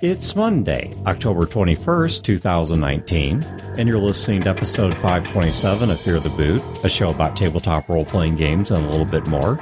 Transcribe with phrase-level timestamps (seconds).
[0.00, 3.42] It's Monday, October 21st, 2019,
[3.78, 8.04] and you're listening to episode 527 of Fear the Boot, a show about tabletop role
[8.04, 9.54] playing games and a little bit more.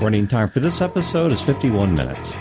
[0.00, 2.32] Running time for this episode is 51 minutes.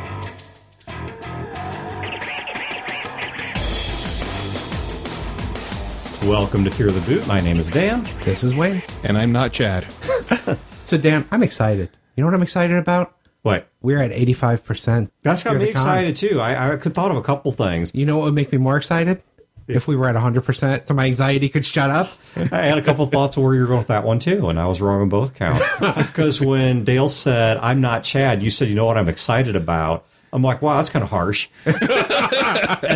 [6.24, 7.28] Welcome to Fear the Boot.
[7.28, 8.04] My name is Dan.
[8.22, 8.82] This is Wayne.
[9.04, 9.86] And I'm not Chad.
[10.84, 11.90] So, Dan, I'm excited.
[12.18, 13.16] You know what I'm excited about?
[13.44, 13.68] What?
[13.82, 15.10] We're at 85%.
[15.24, 16.40] That's got me excited too.
[16.40, 17.94] I, I could thought of a couple things.
[17.96, 19.24] You know what would make me more excited?
[19.68, 22.10] If we were at 100%, so my anxiety could shut up.
[22.36, 24.68] I had a couple thoughts of where you're going with that one too, and I
[24.68, 25.64] was wrong on both counts.
[25.96, 30.06] Because when Dale said, "I'm not Chad," you said, "You know what I'm excited about."
[30.34, 31.80] I'm like, "Wow, that's kind of harsh." and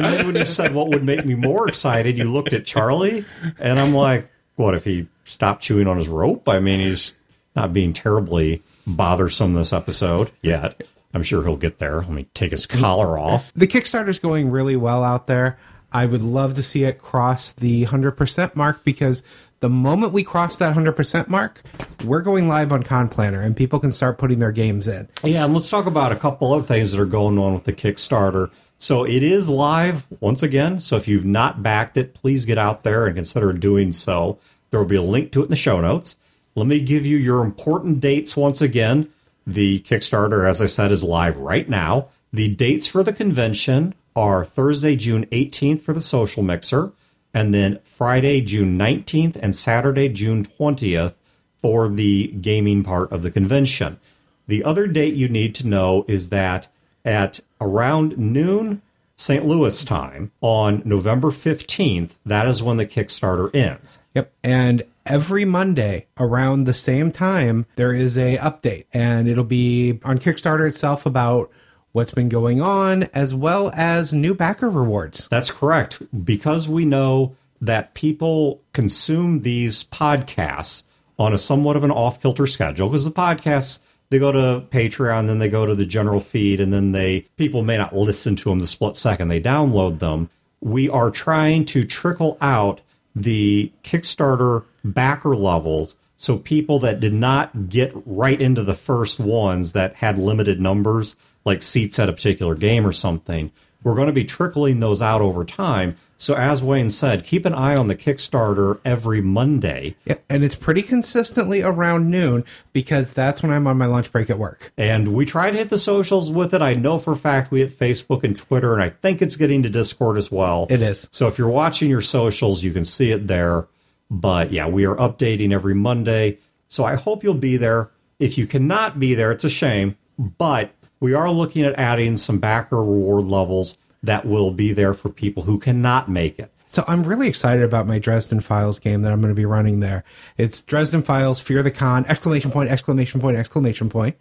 [0.03, 3.25] then when you said, "What would make me more excited?" you looked at Charlie,
[3.59, 7.15] and I'm like, "What if he stopped chewing on his rope?" I mean, he's
[7.55, 10.81] not being terribly bothersome this episode yet.
[11.13, 11.97] I'm sure he'll get there.
[11.97, 13.53] Let me take his collar off.
[13.53, 15.57] The Kickstarter's going really well out there.
[15.91, 19.23] I would love to see it cross the 100% mark because
[19.61, 21.63] the moment we cross that 100% mark,
[22.03, 25.07] we're going live on Con Planner and people can start putting their games in.
[25.23, 27.71] Yeah, and let's talk about a couple other things that are going on with the
[27.73, 28.51] Kickstarter.
[28.77, 30.81] So it is live once again.
[30.81, 34.37] So if you've not backed it, please get out there and consider doing so.
[34.69, 36.17] There will be a link to it in the show notes.
[36.55, 39.09] Let me give you your important dates once again.
[39.45, 42.07] The Kickstarter, as I said, is live right now.
[42.31, 46.93] The dates for the convention are Thursday, June 18th for the social mixer,
[47.33, 51.13] and then Friday, June 19th, and Saturday, June 20th
[51.61, 53.99] for the gaming part of the convention.
[54.47, 56.67] The other date you need to know is that
[57.03, 58.81] at around noon
[59.17, 59.45] St.
[59.45, 63.99] Louis time on November 15th, that is when the Kickstarter ends.
[64.13, 64.31] Yep.
[64.43, 70.17] And every Monday around the same time, there is a update and it'll be on
[70.17, 71.51] Kickstarter itself about
[71.91, 75.27] what's been going on as well as new backer rewards.
[75.29, 76.01] That's correct.
[76.25, 80.83] Because we know that people consume these podcasts
[81.17, 83.79] on a somewhat of an off kilter schedule, because the podcasts,
[84.09, 87.63] they go to Patreon, then they go to the general feed, and then they, people
[87.63, 90.29] may not listen to them the split second they download them.
[90.59, 92.81] We are trying to trickle out
[93.15, 99.73] the Kickstarter backer levels so people that did not get right into the first ones
[99.73, 103.51] that had limited numbers, like seats at a particular game or something,
[103.83, 105.97] we're going to be trickling those out over time.
[106.17, 109.95] So, as Wayne said, keep an eye on the Kickstarter every Monday.
[110.05, 110.23] Yep.
[110.29, 114.39] And it's pretty consistently around noon because that's when I'm on my lunch break at
[114.39, 114.71] work.
[114.77, 116.61] And we try to hit the socials with it.
[116.61, 119.63] I know for a fact we hit Facebook and Twitter, and I think it's getting
[119.63, 120.67] to Discord as well.
[120.69, 121.09] It is.
[121.11, 123.67] So if you're watching your socials, you can see it there.
[124.09, 126.37] But yeah, we are updating every Monday.
[126.67, 127.89] So I hope you'll be there.
[128.19, 129.97] If you cannot be there, it's a shame.
[130.17, 135.09] But we are looking at adding some backer reward levels that will be there for
[135.09, 136.51] people who cannot make it.
[136.67, 139.79] So I'm really excited about my Dresden Files game that I'm going to be running
[139.79, 140.03] there.
[140.37, 144.17] It's Dresden Files Fear the Con exclamation point exclamation point exclamation point.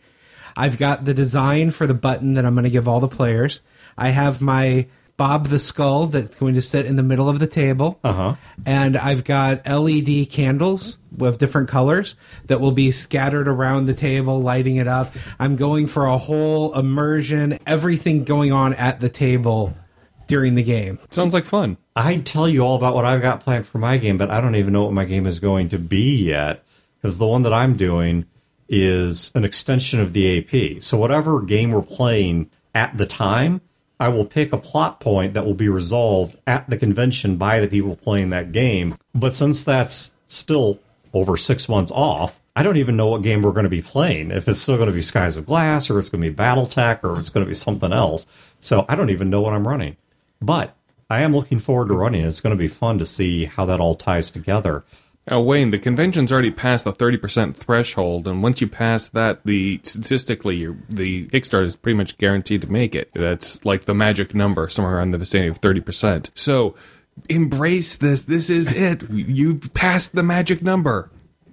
[0.56, 3.60] I've got the design for the button that I'm going to give all the players.
[3.96, 7.46] I have my Bob the Skull that's going to sit in the middle of the
[7.46, 8.00] table.
[8.02, 8.34] Uh-huh.
[8.66, 12.16] And I've got LED candles with different colors
[12.46, 15.12] that will be scattered around the table, lighting it up.
[15.38, 19.74] I'm going for a whole immersion, everything going on at the table
[20.26, 20.98] during the game.
[21.10, 21.76] Sounds like fun.
[21.94, 24.56] I'd tell you all about what I've got planned for my game, but I don't
[24.56, 26.64] even know what my game is going to be yet
[27.00, 28.26] because the one that I'm doing
[28.68, 30.82] is an extension of the AP.
[30.82, 33.60] So whatever game we're playing at the time,
[34.04, 37.66] I will pick a plot point that will be resolved at the convention by the
[37.66, 38.98] people playing that game.
[39.14, 40.78] But since that's still
[41.14, 44.30] over six months off, I don't even know what game we're going to be playing.
[44.30, 47.02] If it's still going to be Skies of Glass, or it's going to be BattleTech,
[47.02, 48.26] or it's going to be something else.
[48.60, 49.96] So I don't even know what I'm running.
[50.38, 50.76] But
[51.08, 52.26] I am looking forward to running.
[52.26, 54.84] It's going to be fun to see how that all ties together.
[55.30, 59.80] Now, Wayne, the convention's already passed the 30% threshold, and once you pass that, the
[59.82, 63.10] statistically, you're, the Kickstarter is pretty much guaranteed to make it.
[63.14, 66.28] That's like the magic number, somewhere around the vicinity of 30%.
[66.34, 66.74] So,
[67.30, 68.22] embrace this.
[68.22, 69.08] This is it.
[69.10, 71.10] You've passed the magic number.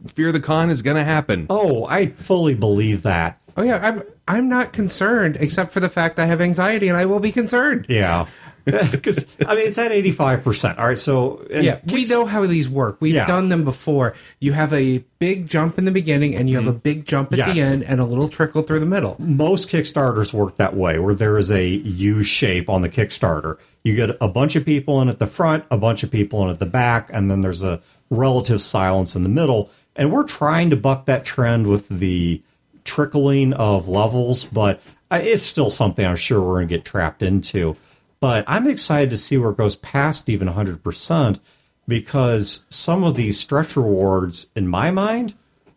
[0.07, 1.45] Fear the con is going to happen.
[1.49, 3.41] Oh, I fully believe that.
[3.57, 7.05] Oh yeah, I'm I'm not concerned except for the fact I have anxiety and I
[7.05, 7.85] will be concerned.
[7.89, 8.27] Yeah.
[8.91, 10.77] Because, I mean, it's at 85%.
[10.79, 10.97] All right.
[10.99, 12.97] So, Yeah, we know how these work.
[12.99, 13.25] We've Yeah.
[13.25, 14.15] done them before.
[14.39, 17.37] You have a big jump in the beginning and you have a big jump at
[17.37, 17.59] the Mm-hmm.
[17.73, 19.15] End and a little trickle through the middle.
[19.19, 23.57] most Kickstarters work that way, where there is a U shape on the Kickstarter.
[23.83, 26.49] You get a bunch of people in at the front, a bunch of people in
[26.49, 29.71] at the back, and then there's a relative silence in the middle.
[29.95, 32.41] And we're trying to buck that trend with the
[32.83, 34.81] trickling of levels, but
[35.11, 37.75] it's still something I'm sure we're going to get trapped into.
[38.21, 41.39] But I'm excited to see where it goes past even 100%
[41.87, 45.33] because some of these stretch rewards, in my mind,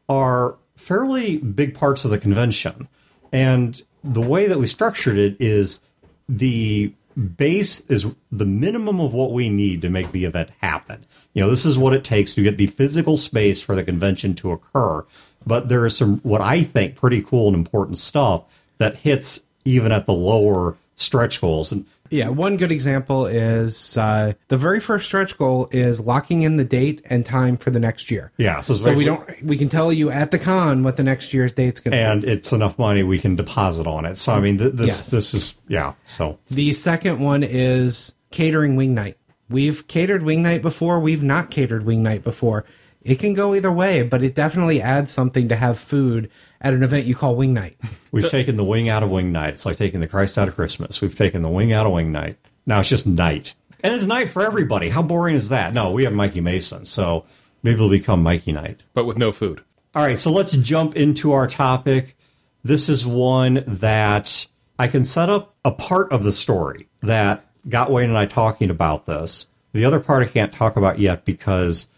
[0.09, 2.89] are fairly big parts of the convention.
[3.33, 5.81] And the way that we structured it is
[6.29, 6.93] the
[7.37, 11.07] base is the minimum of what we need to make the event happen.
[11.33, 14.35] You know, this is what it takes to get the physical space for the convention
[14.35, 15.05] to occur.
[15.47, 18.45] But there is some, what I think, pretty cool and important stuff
[18.79, 21.73] that hits even at the lower stretch goals.
[21.73, 26.57] And Yeah, one good example is uh, the very first stretch goal is locking in
[26.59, 28.31] the date and time for the next year.
[28.37, 31.35] yeah, so, So we don't we can tell you at the con what the next
[31.35, 32.01] year's date's going to be.
[32.01, 34.17] and it's enough money we can deposit on it.
[34.17, 35.11] So I mean, th- this Yes.
[35.11, 35.95] this is yeah.
[36.05, 39.19] So The second one is catering wing night.
[39.51, 42.65] We've catered wing night before, we've not catered wing night before.
[43.05, 46.31] It can go either way, but it definitely adds something to have food
[46.61, 47.77] at an event you call wing night.
[48.11, 49.51] we've taken the wing out of wing night.
[49.55, 51.01] It's like taking the Christ out of Christmas.
[51.03, 52.39] We've taken the wing out of wing night.
[52.67, 54.89] Now it's just night, and it's night for everybody.
[54.89, 55.75] How boring is that?
[55.75, 57.27] No, we have Mikey Mason, so
[57.63, 58.83] maybe it'll become Mikey night.
[58.95, 59.63] but with no food.
[59.95, 62.17] All right, so let's jump into our topic.
[62.65, 64.47] This is one that
[64.79, 68.71] I can set up a part of the story that got Wayne and I talking
[68.71, 69.47] about this.
[69.73, 71.89] The other part I can't talk about yet because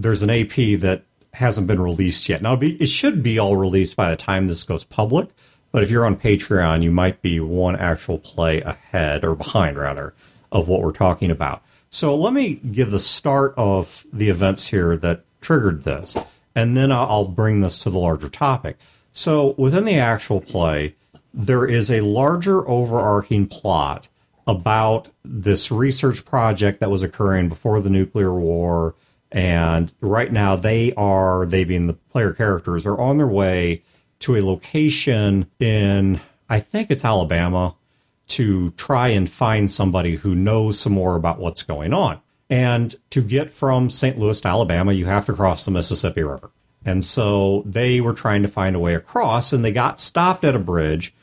[0.00, 1.02] there's an AP that
[1.34, 2.42] hasn't been released yet.
[2.42, 5.28] Now, it should be all released by the time this goes public,
[5.70, 10.14] but if you're on Patreon, you might be one actual play ahead or behind, rather,
[10.50, 11.62] of what we're talking about.
[11.88, 16.16] So let me give the start of the events here that triggered this,
[16.54, 18.76] and then I'll bring this to the larger topic.
[19.12, 20.94] So within the actual play,
[21.34, 24.08] there is a larger overarching plot
[24.46, 28.94] about this research project that was occurring before the nuclear war.
[29.32, 33.82] And right now, they are, they being the player characters, are on their way
[34.20, 37.74] to a location in, I think it's Alabama,
[38.28, 42.20] to try and find somebody who knows some more about what's going on.
[42.50, 44.18] And to get from St.
[44.18, 46.50] Louis to Alabama, you have to cross the Mississippi River.
[46.84, 50.54] And so they were trying to find a way across, and they got stopped at
[50.54, 51.14] a bridge.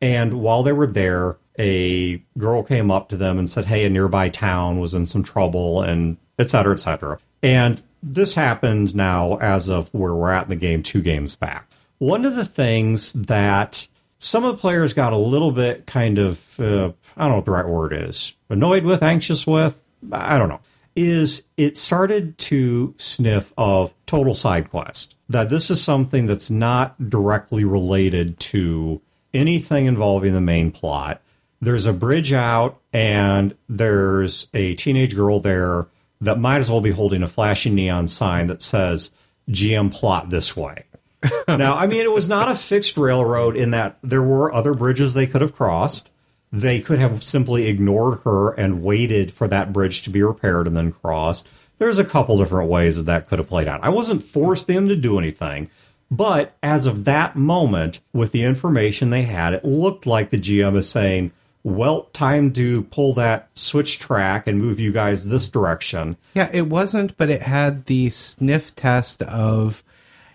[0.00, 3.90] And while they were there, a girl came up to them and said, Hey, a
[3.90, 7.18] nearby town was in some trouble, and et cetera, et cetera.
[7.42, 11.68] And this happened now as of where we're at in the game, two games back.
[11.98, 13.88] One of the things that
[14.18, 17.44] some of the players got a little bit kind of, uh, I don't know what
[17.44, 19.82] the right word is, annoyed with, anxious with,
[20.12, 20.60] I don't know,
[20.96, 25.14] is it started to sniff of total side quest.
[25.28, 29.00] That this is something that's not directly related to
[29.34, 31.20] anything involving the main plot.
[31.60, 35.86] There's a bridge out, and there's a teenage girl there
[36.20, 39.12] that might as well be holding a flashing neon sign that says
[39.48, 40.84] GM plot this way.
[41.48, 45.14] now, I mean, it was not a fixed railroad in that there were other bridges
[45.14, 46.10] they could have crossed.
[46.52, 50.76] They could have simply ignored her and waited for that bridge to be repaired and
[50.76, 51.46] then crossed.
[51.78, 53.84] There's a couple different ways that that could have played out.
[53.84, 55.70] I wasn't forced them to do anything,
[56.10, 60.76] but as of that moment, with the information they had, it looked like the GM
[60.76, 61.32] is saying,
[61.64, 66.16] well, time to pull that switch track and move you guys this direction.
[66.34, 69.82] Yeah, it wasn't, but it had the sniff test of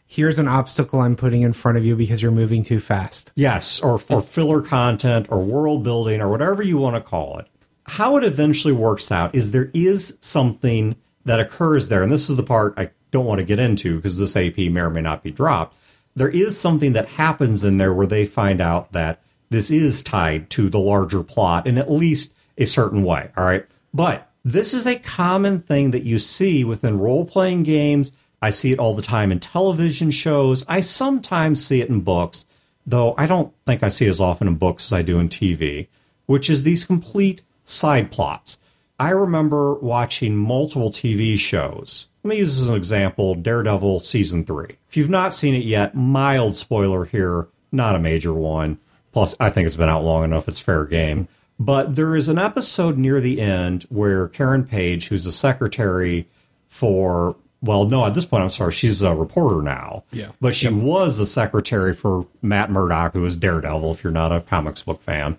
[0.05, 3.31] here's an obstacle I'm putting in front of you because you're moving too fast.
[3.35, 7.47] Yes, or for filler content or world building or whatever you want to call it.
[7.85, 12.37] How it eventually works out is there is something that occurs there, and this is
[12.37, 15.23] the part I don't want to get into because this AP may or may not
[15.23, 15.75] be dropped.
[16.15, 19.22] There is something that happens in there where they find out that
[19.53, 23.31] this is tied to the larger plot in at least a certain way.
[23.37, 23.65] All right.
[23.93, 28.11] But this is a common thing that you see within role playing games.
[28.41, 30.65] I see it all the time in television shows.
[30.67, 32.45] I sometimes see it in books,
[32.85, 35.29] though I don't think I see it as often in books as I do in
[35.29, 35.87] TV,
[36.25, 38.57] which is these complete side plots.
[38.99, 42.07] I remember watching multiple TV shows.
[42.23, 44.77] Let me use as an example Daredevil season three.
[44.89, 48.79] If you've not seen it yet, mild spoiler here, not a major one.
[49.13, 51.27] Plus, I think it's been out long enough, it's fair game.
[51.59, 56.27] But there is an episode near the end where Karen Page, who's the secretary
[56.67, 60.03] for, well, no, at this point, I'm sorry, she's a reporter now.
[60.11, 60.31] Yeah.
[60.41, 64.41] But she was the secretary for Matt Murdock, who is Daredevil, if you're not a
[64.41, 65.37] comics book fan.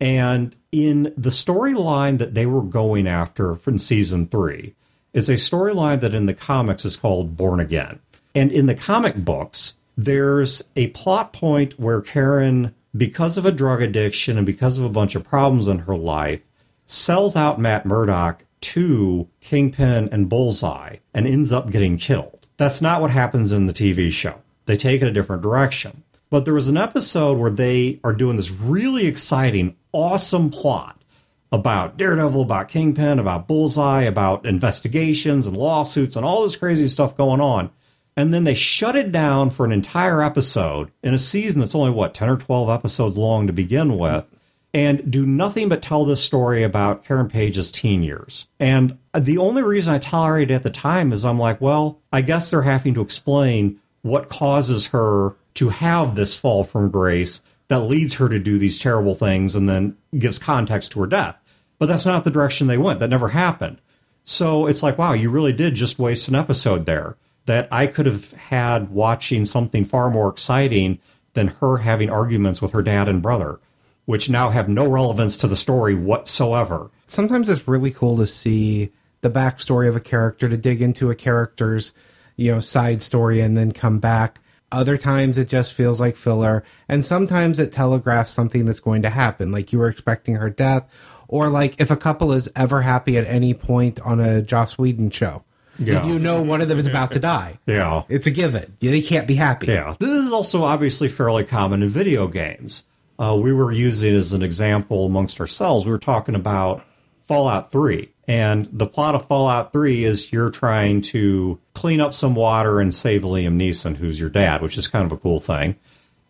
[0.00, 4.74] And in the storyline that they were going after from season three,
[5.12, 7.98] is a storyline that in the comics is called Born Again.
[8.34, 13.82] And in the comic books, there's a plot point where Karen, because of a drug
[13.82, 16.40] addiction and because of a bunch of problems in her life,
[16.84, 22.46] sells out Matt Murdock to Kingpin and Bullseye and ends up getting killed.
[22.56, 24.42] That's not what happens in the TV show.
[24.66, 26.02] They take it a different direction.
[26.30, 31.02] But there was an episode where they are doing this really exciting, awesome plot
[31.50, 37.16] about Daredevil, about Kingpin, about Bullseye, about investigations and lawsuits and all this crazy stuff
[37.16, 37.70] going on.
[38.16, 41.90] And then they shut it down for an entire episode in a season that's only,
[41.90, 44.26] what, 10 or 12 episodes long to begin with,
[44.74, 48.46] and do nothing but tell this story about Karen Page's teen years.
[48.58, 52.20] And the only reason I tolerated it at the time is I'm like, well, I
[52.20, 57.80] guess they're having to explain what causes her to have this fall from grace that
[57.80, 61.36] leads her to do these terrible things and then gives context to her death.
[61.78, 63.00] But that's not the direction they went.
[63.00, 63.80] That never happened.
[64.24, 67.16] So it's like, wow, you really did just waste an episode there
[67.50, 71.00] that I could have had watching something far more exciting
[71.32, 73.58] than her having arguments with her dad and brother,
[74.04, 76.92] which now have no relevance to the story whatsoever.
[77.06, 78.92] Sometimes it's really cool to see
[79.22, 81.92] the backstory of a character, to dig into a character's,
[82.36, 84.38] you know, side story and then come back.
[84.70, 89.10] Other times it just feels like filler, and sometimes it telegraphs something that's going to
[89.10, 90.88] happen, like you were expecting her death,
[91.26, 95.10] or like if a couple is ever happy at any point on a Joss Whedon
[95.10, 95.42] show.
[95.78, 96.06] Yeah.
[96.06, 97.58] You know one of them is about to die.
[97.66, 98.02] Yeah.
[98.08, 98.76] It's a given.
[98.80, 99.68] They can't be happy.
[99.68, 99.94] Yeah.
[99.98, 102.84] This is also obviously fairly common in video games.
[103.18, 106.82] Uh, we were using as an example amongst ourselves, we were talking about
[107.22, 108.08] Fallout 3.
[108.26, 112.94] And the plot of Fallout 3 is you're trying to clean up some water and
[112.94, 115.76] save Liam Neeson, who's your dad, which is kind of a cool thing.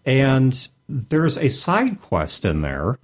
[0.04, 2.98] And there's a side quest in there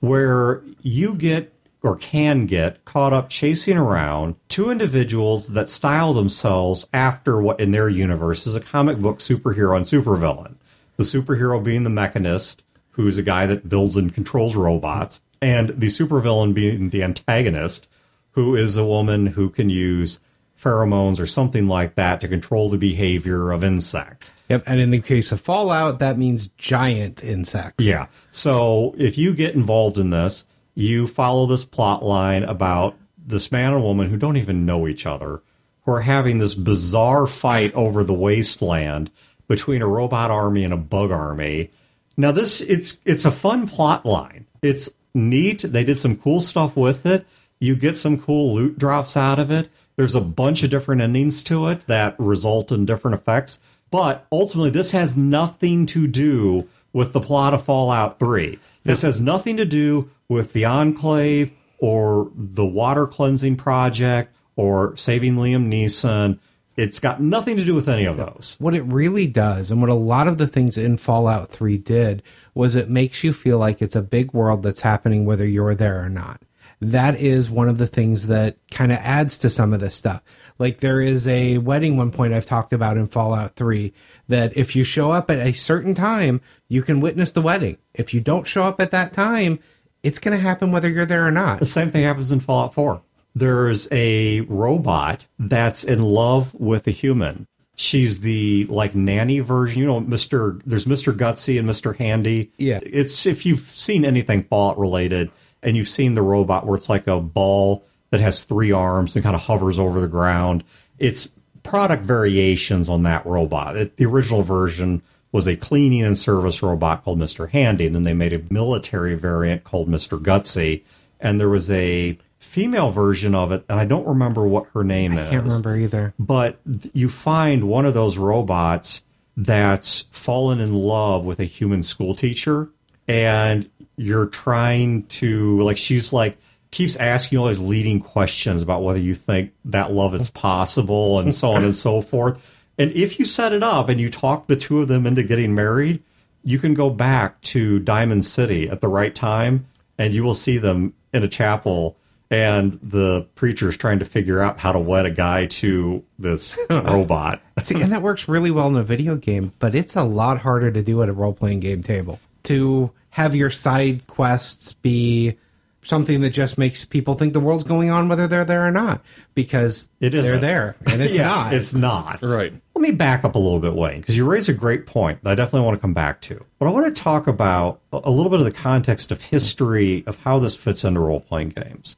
[0.00, 1.51] where you get
[1.82, 7.72] or can get caught up chasing around two individuals that style themselves after what in
[7.72, 10.54] their universe is a comic book superhero and supervillain.
[10.96, 12.62] The superhero being the mechanist,
[12.92, 17.86] who's a guy that builds and controls robots, and the supervillain being the Antagonizer,
[18.32, 20.20] who is a woman who can use
[20.62, 24.32] pheromones or something like that to control the behavior of insects.
[24.48, 24.62] Yep.
[24.66, 27.84] And in the case of Fallout, that means giant insects.
[27.84, 28.06] Yeah.
[28.30, 33.74] So if you get involved in this, you follow this plot line about this man
[33.74, 35.42] and woman who don't even know each other,
[35.84, 39.10] who are having this bizarre fight over the wasteland
[39.48, 41.70] between a robot army and a bug army.
[42.16, 44.46] Now this it's it's a fun plot line.
[44.62, 45.62] It's neat.
[45.62, 47.26] They did some cool stuff with it.
[47.60, 49.70] You get some cool loot drops out of it.
[49.96, 53.60] There's a bunch of different endings to it that result in different effects.
[53.90, 58.58] But ultimately, this has nothing to do with the plot of Fallout 3.
[58.84, 65.34] This has nothing to do with the Enclave or the water cleansing project or saving
[65.36, 66.38] Liam Neeson.
[66.76, 68.56] It's got nothing to do with any of those.
[68.58, 72.22] What it really does, and what a lot of the things in Fallout 3 did,
[72.54, 76.02] was it makes you feel like it's a big world that's happening whether you're there
[76.02, 76.40] or not.
[76.80, 80.22] That is one of the things that kind of adds to some of this stuff.
[80.58, 83.92] Like there is a wedding one point I've talked about in Fallout 3
[84.28, 87.78] that if you show up at a certain time, you can witness the wedding.
[87.94, 89.60] If you don't show up at that time,
[90.02, 91.58] it's going to happen whether you're there or not.
[91.60, 93.02] The same thing happens in Fallout 4.
[93.34, 97.46] There's a robot that's in love with a human.
[97.74, 100.60] She's the like nanny version, you know, Mr.
[100.66, 101.16] There's Mr.
[101.16, 101.96] Gutsy and Mr.
[101.96, 102.52] Handy.
[102.58, 102.80] Yeah.
[102.82, 105.30] It's if you've seen anything Fallout related
[105.62, 109.22] and you've seen the robot where it's like a ball that has three arms and
[109.22, 110.64] kind of hovers over the ground.
[110.98, 111.30] It's
[111.62, 113.76] product variations on that robot.
[113.76, 117.50] It, the original version was a cleaning and service robot called Mr.
[117.50, 120.22] Handy, and then they made a military variant called Mr.
[120.22, 120.82] Gutsy,
[121.18, 125.12] and there was a female version of it, and I don't remember what her name
[125.12, 125.28] is.
[125.28, 126.14] I can't remember either.
[126.18, 126.60] But
[126.92, 129.02] you find one of those robots
[129.36, 132.68] that's fallen in love with a human school teacher,
[133.08, 136.36] and you're trying to like she's like
[136.70, 141.34] keeps asking all these leading questions about whether you think that love is possible and
[141.34, 142.51] so on and so forth.
[142.78, 145.54] And if you set it up and you talk the two of them into getting
[145.54, 146.02] married,
[146.42, 149.66] you can go back to Diamond City at the right time
[149.98, 151.96] and you will see them in a chapel
[152.30, 157.42] and the preacher's trying to figure out how to wed a guy to this robot.
[157.60, 160.70] See, and that works really well in a video game, but it's a lot harder
[160.72, 162.18] to do at a role playing game table.
[162.44, 165.36] To have your side quests be
[165.82, 169.02] something that just makes people think the world's going on whether they're there or not
[169.34, 170.30] because It isn't.
[170.30, 171.52] they're there and it's Yeah, not.
[171.52, 172.22] It's not.
[172.22, 172.54] Right.
[172.82, 175.30] Let me back up a little bit, Wayne, because you raise a great point that
[175.30, 176.44] I definitely want to come back to.
[176.58, 180.18] But I want to talk about a little bit of the context of history of
[180.18, 181.94] how this fits into role playing games.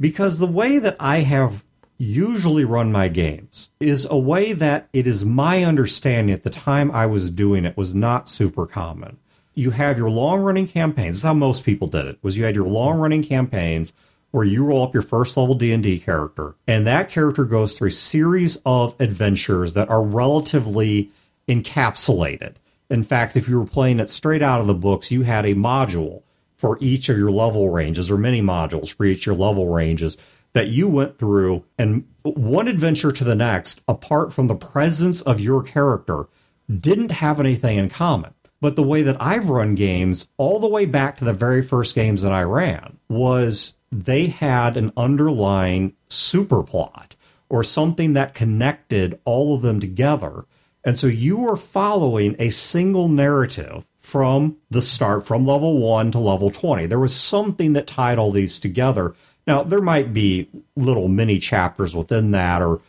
[0.00, 1.64] Because the way that I have
[1.98, 6.90] usually run my games is a way that it is my understanding at the time
[6.90, 9.18] I was doing it was not super common.
[9.54, 11.14] You have your long running campaigns.
[11.14, 12.18] This is how most people did it.
[12.22, 13.92] Was you had your long running campaigns
[14.30, 17.92] where you roll up your first level D&D character and that character goes through a
[17.92, 21.10] series of adventures that are relatively
[21.48, 22.54] encapsulated.
[22.90, 25.54] In fact, if you were playing it straight out of the books, you had a
[25.54, 26.22] module
[26.56, 30.16] for each of your level ranges or mini modules for each of your level ranges
[30.52, 35.40] that you went through and one adventure to the next, apart from the presence of
[35.40, 36.26] your character,
[36.68, 38.34] didn't have anything in common.
[38.60, 41.94] But the way that I've run games, all the way back to the very first
[41.94, 47.14] games that I ran, was they had an underlying super plot
[47.48, 50.44] or something that connected all of them together.
[50.84, 56.18] And so you were following a single narrative from the start, from level one to
[56.18, 56.86] level 20.
[56.86, 59.14] There was something that tied all these together.
[59.46, 62.80] Now, there might be little mini chapters within that or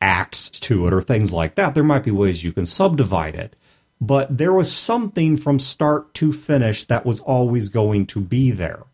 [0.00, 1.74] acts to it or things like that.
[1.74, 3.56] There might be ways you can subdivide it.
[4.00, 8.84] But there was something from start to finish that was always going to be there.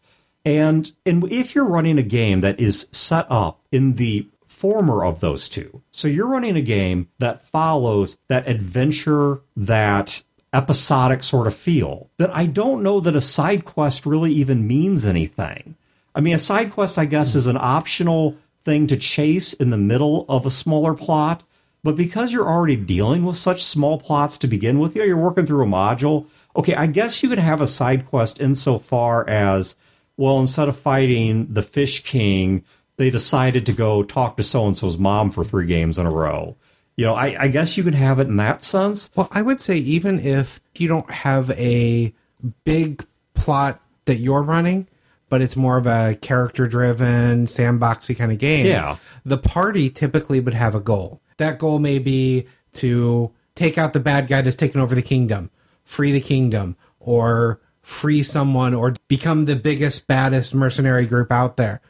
[0.45, 5.21] And, and if you're running a game that is set up in the former of
[5.21, 10.23] those two, so you're running a game that follows that adventure, that
[10.53, 15.05] episodic sort of feel, then I don't know that a side quest really even means
[15.05, 15.77] anything.
[16.15, 19.77] I mean, a side quest, I guess, is an optional thing to chase in the
[19.77, 21.45] middle of a smaller plot.
[21.87, 25.16] But because you're already dealing with such small plots to begin with, you know, you're
[25.16, 26.26] working through a module.
[26.57, 29.76] Okay, I guess you could have a side quest insofar as,
[30.16, 32.64] well, instead of fighting the Fish King,
[32.97, 36.11] they decided to go talk to so and so's mom for three games in a
[36.11, 36.57] row.
[36.97, 39.09] You know, I, I guess you could have it in that sense.
[39.14, 42.12] Well, I would say even if you don't have a
[42.64, 44.88] big plot that you're running,
[45.28, 48.66] but it's more of a character driven, sandboxy kind of game.
[48.66, 48.97] Yeah.
[49.25, 51.21] The party typically would have a goal.
[51.38, 55.50] That goal may be to take out the bad guy that's taken over the kingdom,
[55.85, 61.81] free the kingdom, or free someone, or become the biggest, baddest mercenary group out there.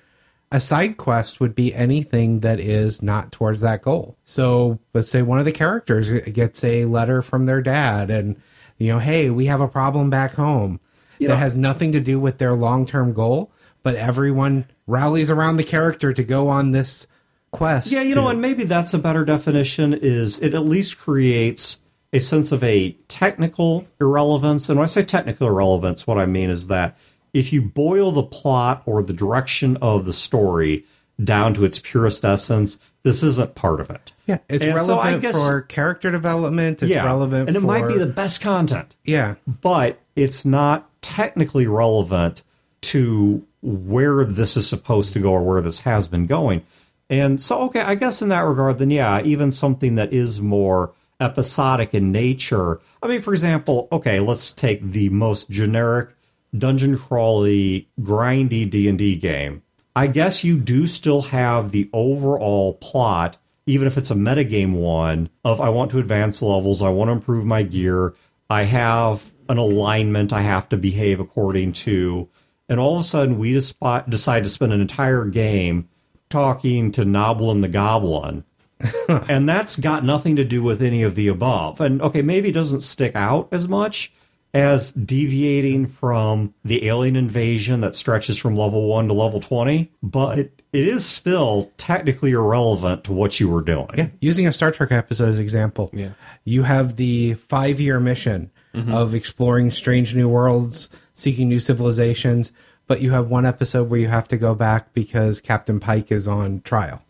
[0.52, 4.16] A side quest would be anything that is not towards that goal.
[4.24, 8.36] So let's say one of the characters gets a letter from their dad and,
[8.78, 10.78] you know, hey, we have a problem back home
[11.18, 13.50] You that know- has nothing to do with their long term goal,
[13.82, 17.08] but everyone rallies around the character to go on this
[17.50, 17.90] quest.
[17.92, 21.78] Yeah, you to- know, and maybe that's a better definition is it at least creates
[22.12, 24.68] a sense of a technical irrelevance.
[24.68, 26.96] And when I say technical irrelevance, what I mean is that
[27.34, 30.84] if you boil the plot or the direction of the story
[31.22, 34.12] down to its purest essence, this isn't part of it.
[34.26, 36.82] Yeah, it's And so relevant guess- for character development.
[36.82, 38.94] It's yeah, relevant, and it for, might be the best content.
[39.04, 39.34] yeah.
[39.46, 42.42] but it's not technically relevant
[42.82, 46.64] to where this is supposed to go or where this has been going.
[47.08, 50.92] And so, okay, I guess in that regard, then yeah, even something that is more
[51.20, 52.80] episodic in nature.
[53.02, 56.10] I mean, for example, okay, let's take the most generic
[56.56, 59.62] dungeon crawly, grindy D and D game.
[59.94, 65.30] I guess you do still have the overall plot, even if it's a metagame one,
[65.44, 68.14] of I want to advance levels, I want to improve my gear,
[68.50, 72.28] I have an alignment I have to behave according to,
[72.68, 75.88] and all of a sudden we decide to spend an entire game
[76.28, 78.44] talking to Noblin the Goblin.
[79.08, 81.80] and that's got nothing to do with any of the above.
[81.80, 84.12] And okay, maybe it doesn't stick out as much
[84.52, 90.38] as deviating from the alien invasion that stretches from level 1 to level 20, but
[90.38, 93.90] it is still technically irrelevant to what you were doing.
[93.96, 95.90] Yeah, using a Star Trek episode as an example.
[95.92, 96.10] Yeah.
[96.44, 98.92] You have the five year mission mm-hmm.
[98.92, 102.52] of exploring strange new worlds, seeking new civilizations,
[102.86, 106.28] but you have one episode where you have to go back because Captain Pike is
[106.28, 107.02] on trial.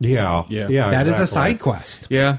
[0.00, 0.44] Yeah.
[0.48, 0.68] Yeah.
[0.68, 0.90] Yeah.
[0.90, 2.06] That is a side quest.
[2.10, 2.38] Yeah.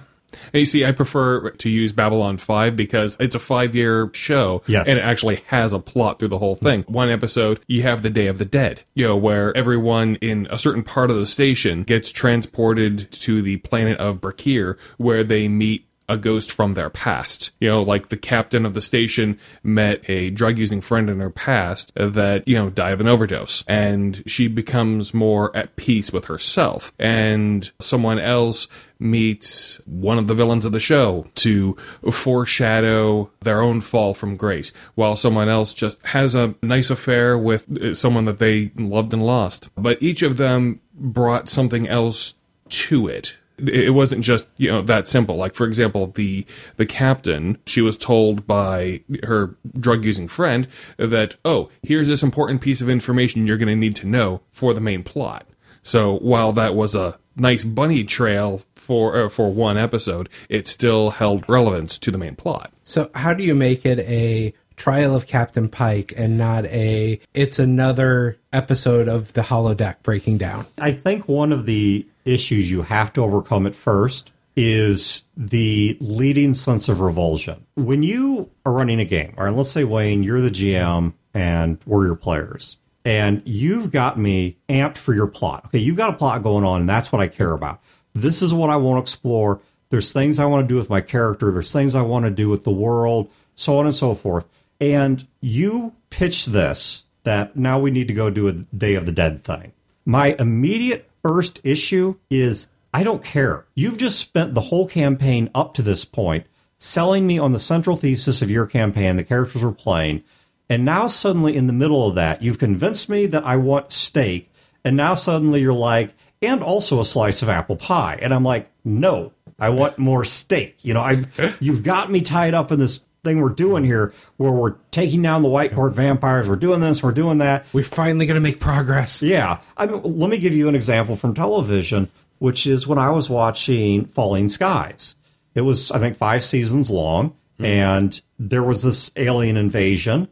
[0.52, 4.64] And you see, I prefer to use Babylon 5 because it's a five year show.
[4.68, 4.88] Yes.
[4.88, 6.84] And it actually has a plot through the whole thing.
[6.84, 10.58] One episode, you have the Day of the Dead, you know, where everyone in a
[10.58, 15.88] certain part of the station gets transported to the planet of Brakir, where they meet
[16.14, 17.52] a ghost from their past.
[17.60, 21.30] You know, like the captain of the station met a drug using friend in her
[21.30, 23.64] past that, you know, died of an overdose.
[23.68, 26.94] And she becomes more at peace with herself.
[27.00, 28.68] And someone else
[29.00, 31.76] meets one of the villains of the show to
[32.10, 37.70] foreshadow their own fall from grace, while someone else just has a nice affair with
[37.78, 39.70] uh, someone that they loved and lost.
[39.76, 42.36] But each of them brought something else
[42.70, 45.36] to it it wasn't just you know that simple.
[45.36, 46.46] Like for example the
[46.78, 52.62] the captain she was told by her drug using friend that oh here's this important
[52.62, 55.48] piece of information you're going to need to know for the main plot.
[55.82, 61.12] So while that was a nice bunny trail for uh, for one episode it still
[61.12, 62.72] held relevance to the main plot.
[62.84, 67.60] So, how do you make it a trial of Captain Pike and not a it's
[67.60, 70.66] another episode of the holodeck breaking down?
[70.78, 76.54] I think one of the issues you have to overcome at first is the leading
[76.54, 77.66] sense of revulsion.
[77.76, 82.06] When you are running a game, or let's say Wayne, you're the GM and we're
[82.06, 82.78] your players.
[83.06, 85.66] And you've got me amped for your plot.
[85.66, 87.82] Okay, you've got a plot going on, and that's what I care about.
[88.14, 89.60] This is what I want to explore.
[89.90, 91.52] There's things I want to do with my character.
[91.52, 94.48] There's things I want to do with the world, so on and so forth.
[94.80, 99.12] And you pitched this that now we need to go do a Day of the
[99.12, 99.74] Dead thing.
[100.06, 103.66] My immediate first issue is I don't care.
[103.74, 106.46] You've just spent the whole campaign up to this point
[106.78, 110.24] selling me on the central thesis of your campaign, the characters we're playing.
[110.70, 114.52] And now suddenly in the middle of that, you've convinced me that I want steak.
[114.84, 118.20] And now suddenly you're like, and also a slice of apple pie.
[118.22, 120.78] And I'm like, no, I want more steak.
[120.82, 121.26] You know, I
[121.60, 125.42] you've got me tied up in this thing we're doing here where we're taking down
[125.42, 127.66] the white court vampires, we're doing this, we're doing that.
[127.74, 129.24] We're finally going to make progress.
[129.24, 129.60] Yeah.
[129.78, 132.10] I mean, let me give you an example from television,
[132.40, 135.16] which is when I was watching Falling Skies.
[135.56, 137.66] It was, I think, five seasons long, hmm.
[137.66, 140.28] and there was this alien invasion.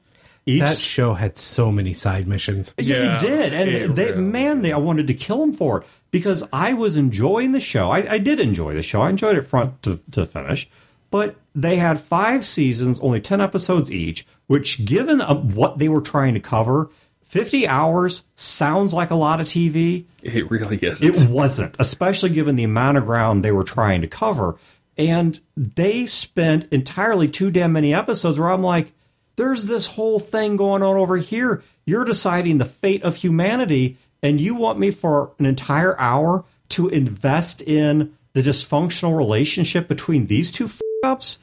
[0.45, 2.73] Each That show had so many side missions.
[2.80, 5.54] yeah, Yeah, it did, and it they, really man, they I wanted to kill him
[5.54, 7.91] for it because I was enjoying the show.
[7.91, 9.04] I, I did enjoy the show.
[9.04, 10.67] I enjoyed it front to, to finish,
[11.12, 14.25] but they had five seasons, only ten episodes each.
[14.47, 16.89] Which, given uh, what they were trying to cover,
[17.23, 20.05] fifty hours sounds like a lot of TV.
[20.21, 21.01] It really is.
[21.01, 24.57] It wasn't, especially given the amount of ground they were trying to cover.
[24.97, 28.91] And they spent entirely too damn many episodes where I'm like,
[29.37, 31.63] there's this whole thing going on over here.
[31.85, 36.89] You're deciding the fate of humanity, and you want me for an entire hour to
[36.89, 40.67] invest in the dysfunctional relationship between these two
[41.03, 41.39] ups?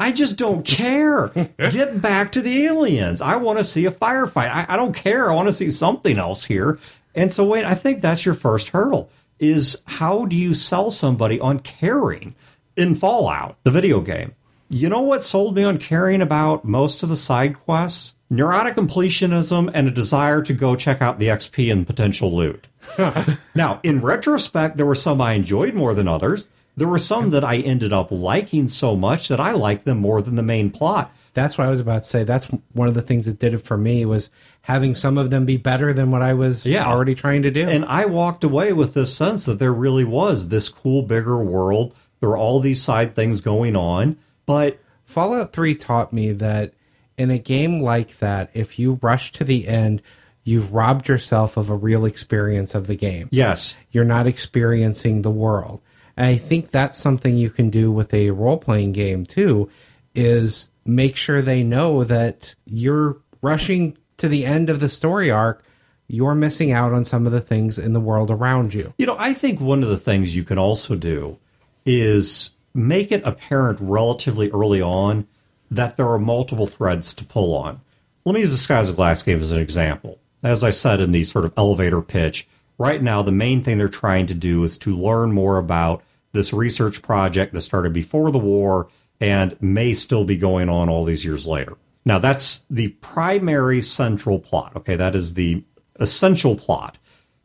[0.00, 1.28] I just don't care.
[1.58, 3.20] Get back to the aliens.
[3.20, 4.48] I want to see a firefight.
[4.48, 5.30] I, I don't care.
[5.30, 6.78] I want to see something else here.
[7.14, 11.38] And so, wait, I think that's your first hurdle is how do you sell somebody
[11.40, 12.34] on caring
[12.76, 14.34] in Fallout, the video game?
[14.68, 18.14] You know what sold me on caring about most of the side quests?
[18.30, 22.68] Neurotic completionism and a desire to go check out the XP and potential loot.
[23.54, 26.48] now, in retrospect, there were some I enjoyed more than others.
[26.78, 30.22] There were some that I ended up liking so much that I liked them more
[30.22, 31.12] than the main plot.
[31.34, 32.24] That's what I was about to say.
[32.24, 34.30] That's one of the things that did it for me was
[34.62, 36.86] having some of them be better than what I was Yeah.
[36.86, 37.66] already trying to do.
[37.68, 41.94] And I walked away with this sense that there really was this cool, bigger world.
[42.20, 46.72] There were all these side things going on, but Fallout 3 taught me that
[47.16, 50.02] in a game like that, if you rush to the end,
[50.44, 53.28] you've robbed yourself of a real experience of the game.
[53.30, 55.80] yes, You're not experiencing the world.
[56.18, 59.70] And I think that's something you can do with a role playing game too,
[60.16, 65.62] is make sure they know that you're rushing to the end of the story arc.
[66.08, 68.94] You're missing out on some of the things in the world around you.
[68.98, 71.38] You know, I think one of the things you can also do
[71.86, 75.28] is make it apparent relatively early on
[75.70, 77.80] that there are multiple threads to pull on.
[78.24, 80.18] Let me use the Skies of Glass game as an example.
[80.42, 83.88] As I said in the sort of elevator pitch, right now the main thing they're
[83.88, 86.02] trying to do is to learn more about
[86.38, 88.88] this research project that started before the war
[89.20, 91.76] and may still be going on all these years later.
[92.04, 94.76] Now, that's the primary central plot.
[94.76, 95.64] Okay, that is the
[95.98, 96.96] essential plot.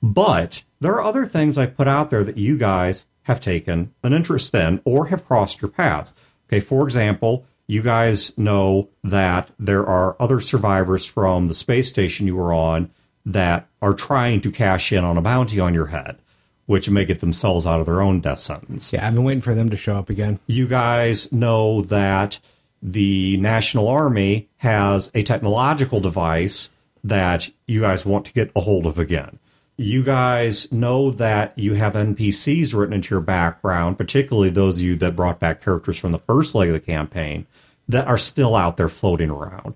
[0.01, 4.13] But there are other things I put out there that you guys have taken an
[4.13, 6.13] interest in or have crossed your paths.
[6.47, 12.27] Okay, for example, you guys know that there are other survivors from the space station
[12.27, 12.91] you were on
[13.25, 16.19] that are trying to cash in on a bounty on your head,
[16.65, 19.54] which may get themselves out of their own death sentence Yeah, I've been waiting for
[19.54, 20.39] them to show up again.
[20.47, 22.39] you guys know that
[22.82, 26.69] the National Army has a technological device
[27.04, 29.39] that you guys want to get a hold of again.
[29.78, 34.95] You guys know that you have NPCs written into your background, particularly those of you
[34.97, 37.47] that brought back characters from the first leg of the campaign
[37.89, 39.76] that are still out there floating around.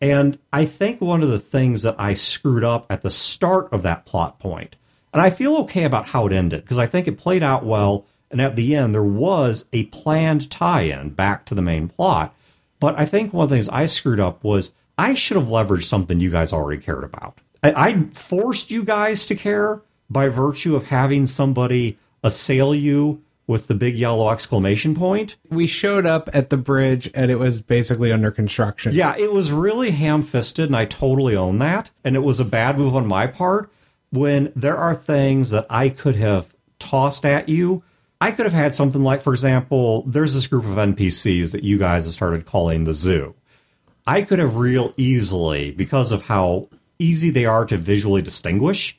[0.00, 3.82] And I think one of the things that I screwed up at the start of
[3.82, 4.76] that plot point,
[5.16, 8.04] and I feel okay about how it ended because I think it played out well.
[8.30, 12.34] And at the end, there was a planned tie in back to the main plot.
[12.80, 15.84] But I think one of the things I screwed up was I should have leveraged
[15.84, 17.38] something you guys already cared about.
[17.62, 23.68] I, I forced you guys to care by virtue of having somebody assail you with
[23.68, 25.36] the big yellow exclamation point.
[25.48, 28.92] We showed up at the bridge and it was basically under construction.
[28.92, 31.90] Yeah, it was really ham fisted, and I totally own that.
[32.04, 33.70] And it was a bad move on my part
[34.16, 37.82] when there are things that I could have tossed at you.
[38.20, 41.78] I could have had something like, for example, there's this group of NPCs that you
[41.78, 43.34] guys have started calling the zoo.
[44.06, 48.98] I could have real easily, because of how easy they are to visually distinguish,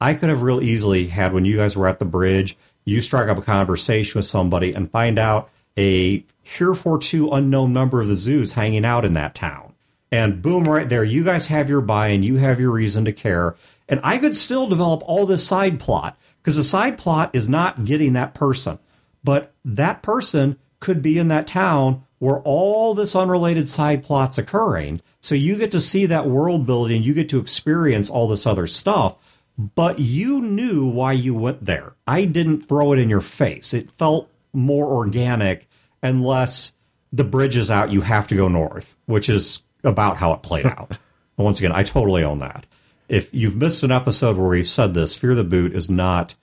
[0.00, 3.28] I could have real easily had when you guys were at the bridge, you strike
[3.28, 7.00] up a conversation with somebody and find out a heretofore
[7.32, 9.74] unknown number of the zoos hanging out in that town.
[10.10, 13.12] And boom, right there, you guys have your buy and you have your reason to
[13.12, 13.56] care.
[13.88, 17.84] And I could still develop all this side plot because the side plot is not
[17.84, 18.78] getting that person,
[19.24, 25.00] but that person could be in that town where all this unrelated side plots occurring.
[25.20, 28.66] So you get to see that world building, you get to experience all this other
[28.66, 29.16] stuff,
[29.56, 31.94] but you knew why you went there.
[32.06, 33.72] I didn't throw it in your face.
[33.72, 35.68] It felt more organic
[36.02, 36.72] unless
[37.12, 40.66] the bridge is out, you have to go north, which is about how it played
[40.78, 40.98] out.
[41.36, 42.66] And once again, I totally own that.
[43.08, 46.34] If you've missed an episode where we've said this, Fear the Boot is not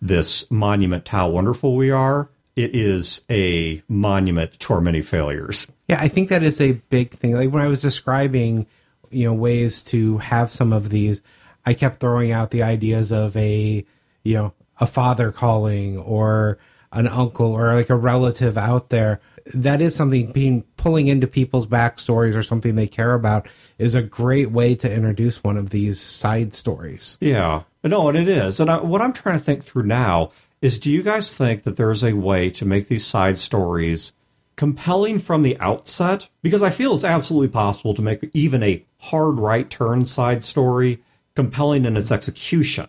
[0.00, 2.30] this monument to how wonderful we are.
[2.56, 5.70] It is a monument to our many failures.
[5.88, 7.34] Yeah, I think that is a big thing.
[7.34, 8.66] Like when I was describing,
[9.10, 11.20] you know, ways to have some of these,
[11.66, 13.84] I kept throwing out the ideas of a,
[14.22, 16.58] you know, a father calling or
[16.92, 19.20] an uncle or like a relative out there.
[19.52, 24.02] That is something being pulling into people's backstories or something they care about is a
[24.02, 27.18] great way to introduce one of these side stories.
[27.20, 28.58] Yeah, no, and it is.
[28.58, 31.76] And I, what I'm trying to think through now is do you guys think that
[31.76, 34.14] there's a way to make these side stories
[34.56, 36.28] compelling from the outset?
[36.42, 41.02] Because I feel it's absolutely possible to make even a hard right turn side story
[41.34, 42.86] compelling in its execution.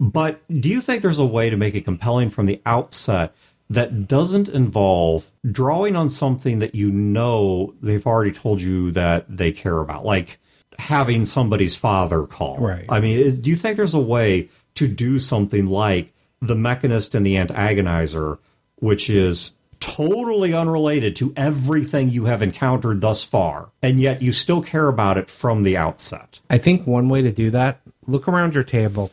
[0.00, 3.32] But do you think there's a way to make it compelling from the outset
[3.72, 9.52] that doesn't involve drawing on something that you know they've already told you that they
[9.52, 10.04] care about?
[10.04, 10.38] Like
[10.78, 12.58] having somebody's father call.
[12.58, 12.86] Right.
[12.88, 17.24] I mean, do you think there's a way to do something like the Mechanist and
[17.24, 18.38] the Antagonizer,
[18.76, 24.62] which is totally unrelated to everything you have encountered thus far, and yet you still
[24.62, 26.40] care about it from the outset?
[26.48, 29.10] I think one way to do that, look around your table.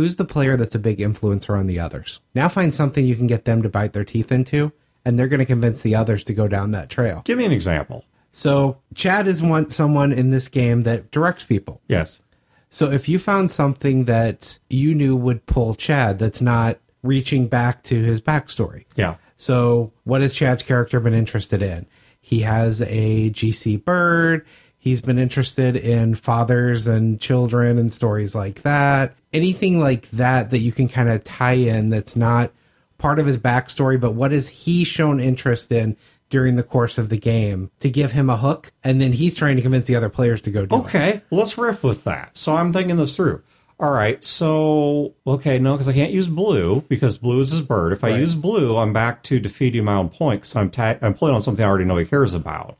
[0.00, 2.20] Who's the player that's a big influencer on the others?
[2.34, 4.72] Now find something you can get them to bite their teeth into,
[5.04, 7.20] and they're going to convince the others to go down that trail.
[7.26, 8.06] Give me an example.
[8.32, 11.82] So, Chad is one someone in this game that directs people.
[11.86, 12.22] Yes.
[12.70, 17.82] So if you found something that you knew would pull Chad that's not reaching back
[17.82, 18.86] to his backstory.
[18.96, 19.16] Yeah.
[19.36, 21.86] So what has Chad's character been interested in?
[22.22, 24.46] He has a GC bird.
[24.82, 29.14] He's been interested in fathers and children and stories like that.
[29.32, 32.50] Anything like that that you can kind of tie in that's not
[32.96, 35.98] part of his backstory, but what has he shown interest in
[36.30, 38.72] during the course of the game to give him a hook?
[38.82, 40.78] And then he's trying to convince the other players to go do it.
[40.80, 42.36] Okay, let's riff with that.
[42.38, 43.42] So I'm thinking this through.
[43.78, 47.92] All right, so okay, no, because I can't use blue because blue is his bird.
[47.92, 48.20] If I Right.
[48.20, 51.42] use blue, I'm back to defeating my own point because I'm ta- I'm playing on
[51.42, 52.76] something I already know he cares about.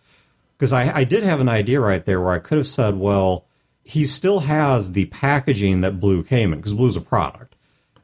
[0.60, 3.46] Because I, I did have an idea right there where I could have said, well,
[3.82, 7.56] he still has the packaging that blue came in because blue's a product,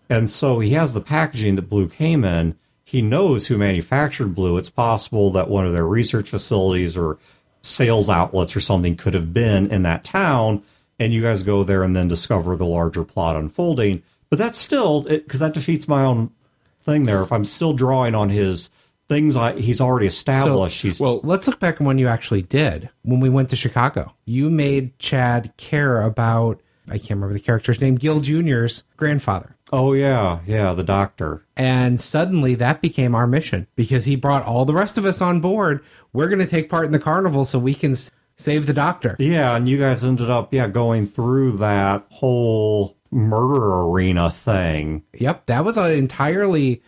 [0.08, 2.56] and so he has the packaging that blue came in.
[2.82, 4.56] He knows who manufactured blue.
[4.56, 7.18] It's possible that one of their research facilities or
[7.60, 10.62] sales outlets or something could have been in that town
[10.98, 15.02] and you guys go there and then discover the larger plot unfolding but that's still
[15.02, 16.30] because that defeats my own
[16.78, 18.70] thing there if i'm still drawing on his
[19.08, 22.90] things I, he's already established he's Well, Let's look back on when you actually did.
[23.02, 27.80] When we went to Chicago, you made Chad care about, I can't remember the character's
[27.80, 29.56] name, Gil Jr.'s grandfather.
[29.72, 34.64] oh yeah yeah the doctor And suddenly that became our mission because he brought all
[34.64, 35.84] the rest of us on board.
[36.12, 37.94] We're going to take part in the carnival so we can
[38.36, 39.16] save the doctor.
[39.18, 45.46] yeah and you guys ended up yeah going through that whole murder arena thing Yep,
[45.46, 46.82] that was an entirely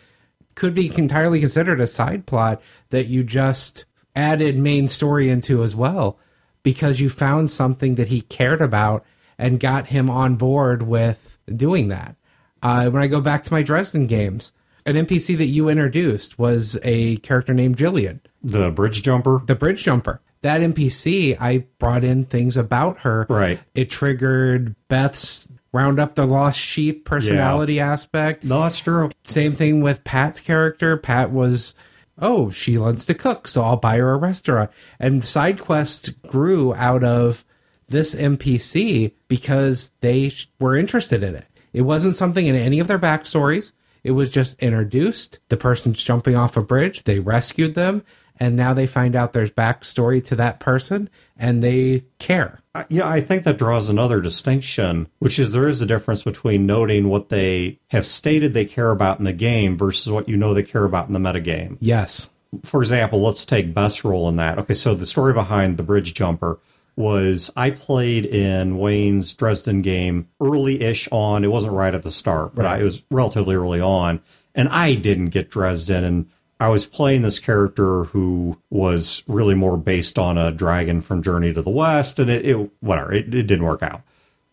[0.58, 3.84] could be entirely considered a side plot that you just
[4.16, 6.18] added main story into as well
[6.64, 9.06] because you found something that he cared about
[9.38, 12.16] and got him on board with doing that.
[12.60, 14.52] Uh, when I go back to my Dresden games,
[14.84, 19.84] an NPC that you introduced was a character named Jillian, the bridge jumper the bridge
[19.84, 20.20] jumper.
[20.40, 23.26] That NPC, I brought in things about her.
[23.28, 23.60] Right.
[23.74, 28.44] It triggered Beth's round up the lost sheep personality aspect.
[28.44, 30.96] no that's true Same thing with Pat's character.
[30.96, 31.74] Pat was,
[32.18, 34.70] oh, she loves to cook, so I'll buy her a restaurant.
[34.98, 37.44] And side quests grew out of
[37.88, 41.46] this NPC because they were interested in it.
[41.72, 43.72] It wasn't something in any of their backstories.
[44.04, 45.38] It was just introduced.
[45.48, 47.04] The person's jumping off a bridge.
[47.04, 48.04] They rescued them.
[48.40, 52.60] And now they find out there's backstory to that person and they care.
[52.88, 57.08] Yeah, I think that draws another distinction, which is there is a difference between noting
[57.08, 60.62] what they have stated they care about in the game versus what you know they
[60.62, 61.76] care about in the metagame.
[61.80, 62.28] Yes.
[62.62, 64.58] For example, let's take Beth's role in that.
[64.58, 66.60] Okay, so the story behind the bridge jumper
[66.96, 71.44] was I played in Wayne's Dresden game early ish on.
[71.44, 74.20] It wasn't right at the start, but I, it was relatively early on.
[74.54, 76.02] And I didn't get Dresden.
[76.02, 81.22] And I was playing this character who was really more based on a dragon from
[81.22, 84.02] Journey to the West, and it, it whatever, it, it didn't work out.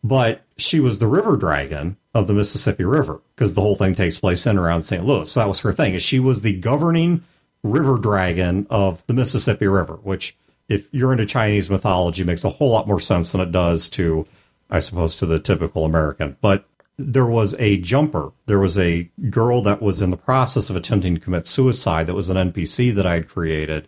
[0.03, 4.19] But she was the river dragon of the Mississippi River because the whole thing takes
[4.19, 5.03] place in around St.
[5.03, 5.31] Louis.
[5.31, 5.97] So that was her thing.
[5.97, 7.23] She was the governing
[7.63, 10.37] river dragon of the Mississippi River, which,
[10.69, 14.27] if you're into Chinese mythology, makes a whole lot more sense than it does to,
[14.69, 16.37] I suppose, to the typical American.
[16.39, 16.65] But
[16.97, 18.31] there was a jumper.
[18.45, 22.13] There was a girl that was in the process of attempting to commit suicide that
[22.13, 23.87] was an NPC that I had created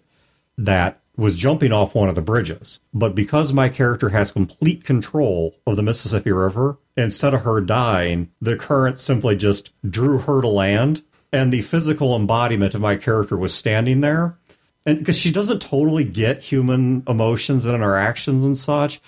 [0.57, 2.79] that was jumping off one of the bridges.
[2.93, 8.31] But because my character has complete control of the Mississippi River, instead of her dying,
[8.39, 11.03] the current simply just drew her to land.
[11.33, 14.37] And the physical embodiment of my character was standing there.
[14.85, 19.01] And because she doesn't totally get human emotions and interactions and such,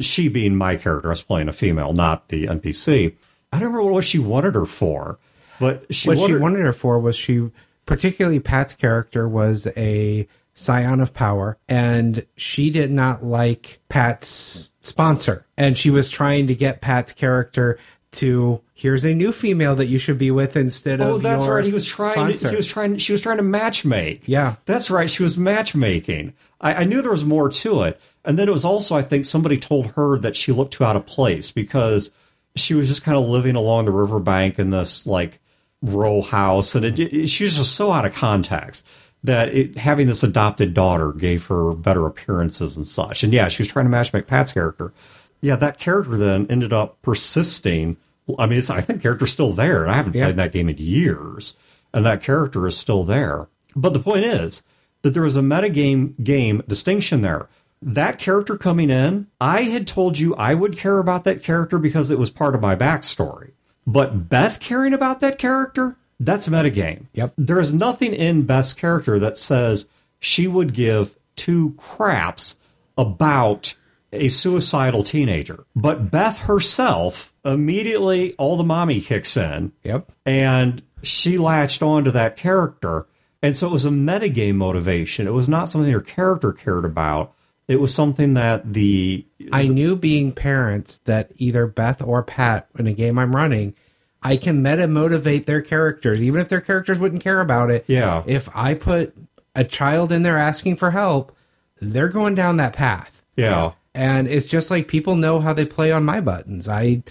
[0.00, 3.14] she being my character, I was playing a female, not the NPC.
[3.52, 5.18] I don't remember what she wanted her for,
[5.60, 7.50] but she what wanted, she wanted her for was she,
[7.86, 15.46] particularly Pat's character, was a scion of power, and she did not like Pat's sponsor,
[15.56, 17.78] and she was trying to get Pat's character
[18.12, 21.46] to here's a new female that you should be with instead Oh, of oh that's
[21.46, 21.64] right.
[21.64, 22.36] He was trying.
[22.36, 22.98] To, he was trying.
[22.98, 24.20] She was trying to matchmake.
[24.26, 24.56] Yeah.
[24.66, 25.10] that's right.
[25.10, 26.34] She was matchmaking.
[26.60, 28.96] I, I knew there was more to it, and then it was also.
[28.96, 32.10] I think somebody told her that she looked too out of place because
[32.56, 35.40] she was just kind of living along the riverbank in this like
[35.80, 38.86] row house, and it, it, she was just so out of context
[39.24, 43.22] that it, having this adopted daughter gave her better appearances and such.
[43.22, 44.92] And yeah, she was trying to matchmake Pat's character.
[45.40, 47.96] Yeah, that character then ended up persisting.
[48.38, 50.24] I mean, it's, I think character's still there, and I haven't Yeah.
[50.26, 51.56] played that game in years,
[51.94, 53.48] and that character is still there.
[53.74, 54.62] But the point is
[55.02, 57.48] that there was a metagame game distinction there.
[57.82, 62.10] That character coming in, I had told you I would care about that character because
[62.10, 63.50] it was part of my backstory.
[63.86, 67.06] But Beth caring about that character, that's a metagame.
[67.14, 67.34] Yep.
[67.36, 69.86] There is nothing in Beth's character that says
[70.20, 72.56] she would give two craps
[72.96, 73.74] about
[74.12, 75.64] a suicidal teenager.
[75.74, 80.12] But Beth herself, immediately all the mommy kicks in Yep.
[80.24, 83.06] and she latched on to that character.
[83.42, 85.26] And so it was a metagame motivation.
[85.26, 87.32] It was not something her character cared about.
[87.72, 92.86] It was something that the I knew being parents that either Beth or Pat in
[92.86, 93.74] a game I'm running,
[94.22, 97.84] I can meta motivate their characters, even if their characters wouldn't care about it.
[97.86, 98.22] Yeah.
[98.26, 99.16] If I put
[99.56, 101.34] a child in there asking for help,
[101.80, 103.22] they're going down that path.
[103.36, 103.72] yeah.
[103.94, 106.66] And it's just like people know how they play on my buttons.
[106.66, 107.02] I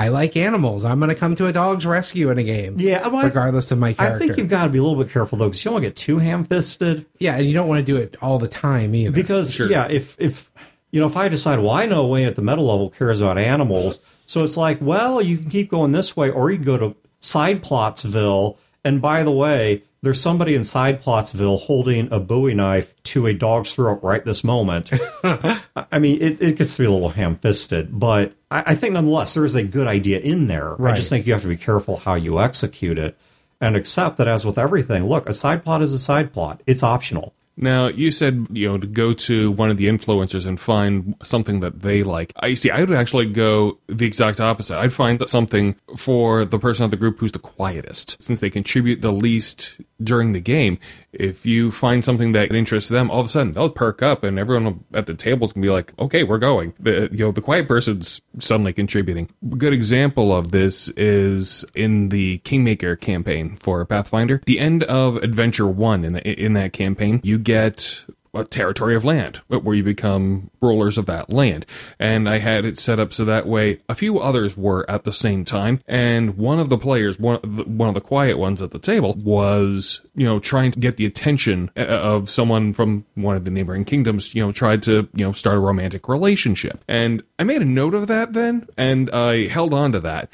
[0.00, 0.84] I like animals.
[0.84, 2.78] I'm going to come to a dog's rescue in a game.
[2.78, 4.16] Yeah, well, I- regardless of my character.
[4.16, 5.84] I think you've got to be a little bit careful though, because you don't want
[5.84, 7.04] to get too ham-fisted.
[7.18, 9.10] yeah, and you don't want to do it all the time either.
[9.10, 9.68] Because Sure.
[9.68, 10.50] yeah, if if
[10.92, 13.36] you know, if I decide, well, I know Wayne at the meta level cares about
[13.38, 16.78] animals, so it's like, well, you can keep going this way, or you can go
[16.78, 22.54] to Side Plotsville, and by the way, there's somebody in Side Plotsville holding a Bowie
[22.54, 24.90] knife to a dog's throat right this moment.
[25.24, 29.34] I mean, it, it gets to be a little ham-fisted, but I, I think nonetheless
[29.34, 30.80] there is a good idea in there.
[30.84, 33.16] I just think you have to be careful how you execute it.
[33.60, 36.62] And accept that, as with everything, look, a side plot is a side plot.
[36.64, 37.34] It's optional.
[37.60, 41.58] Now, you said, you know, to go to one of the influencers and find something
[41.58, 42.32] that they like.
[42.36, 44.78] I see, I would actually go the exact opposite.
[44.78, 49.02] I'd find something for the person of the group who's the quietest, since they contribute
[49.02, 50.78] the least during the game.
[51.12, 54.38] If you find something that interests them, all of a sudden they'll perk up and
[54.38, 56.74] everyone at the tables can be like, okay, we're going.
[56.78, 59.30] The, you know, the quiet person's suddenly contributing.
[59.50, 64.42] A good example of this is in the Kingmaker campaign for Pathfinder.
[64.46, 69.04] The end of Adventure 1 in, the, in that campaign, you get a territory of
[69.04, 71.66] land where you become rulers of that land.
[71.98, 75.12] And I had it set up so that way a few others were at the
[75.12, 75.80] same time.
[75.86, 78.78] And one of the players, one of the, one of the quiet ones at the
[78.78, 83.44] table, was you know trying to get the attention uh, of someone from one of
[83.44, 84.34] the neighboring kingdoms.
[84.34, 86.82] You know, tried to you know start a romantic relationship.
[86.88, 90.28] And I made a note of that then, and I held on to that.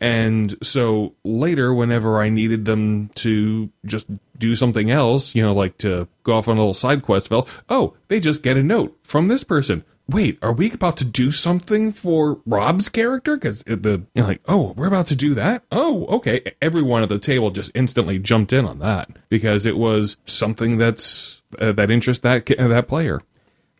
[0.00, 4.06] And so later, whenever I needed them to just
[4.38, 7.46] do something else, you know, like to go off on a little side quest, well,
[7.68, 9.84] oh, they just get a note from this person.
[10.08, 13.36] Wait, are we about to do something for Rob's character?
[13.36, 15.62] Because the you know, like, oh, we're about to do that.
[15.70, 16.54] Oh, okay.
[16.60, 21.42] Everyone at the table just instantly jumped in on that because it was something that's
[21.60, 23.20] uh, that interests that ca- that player.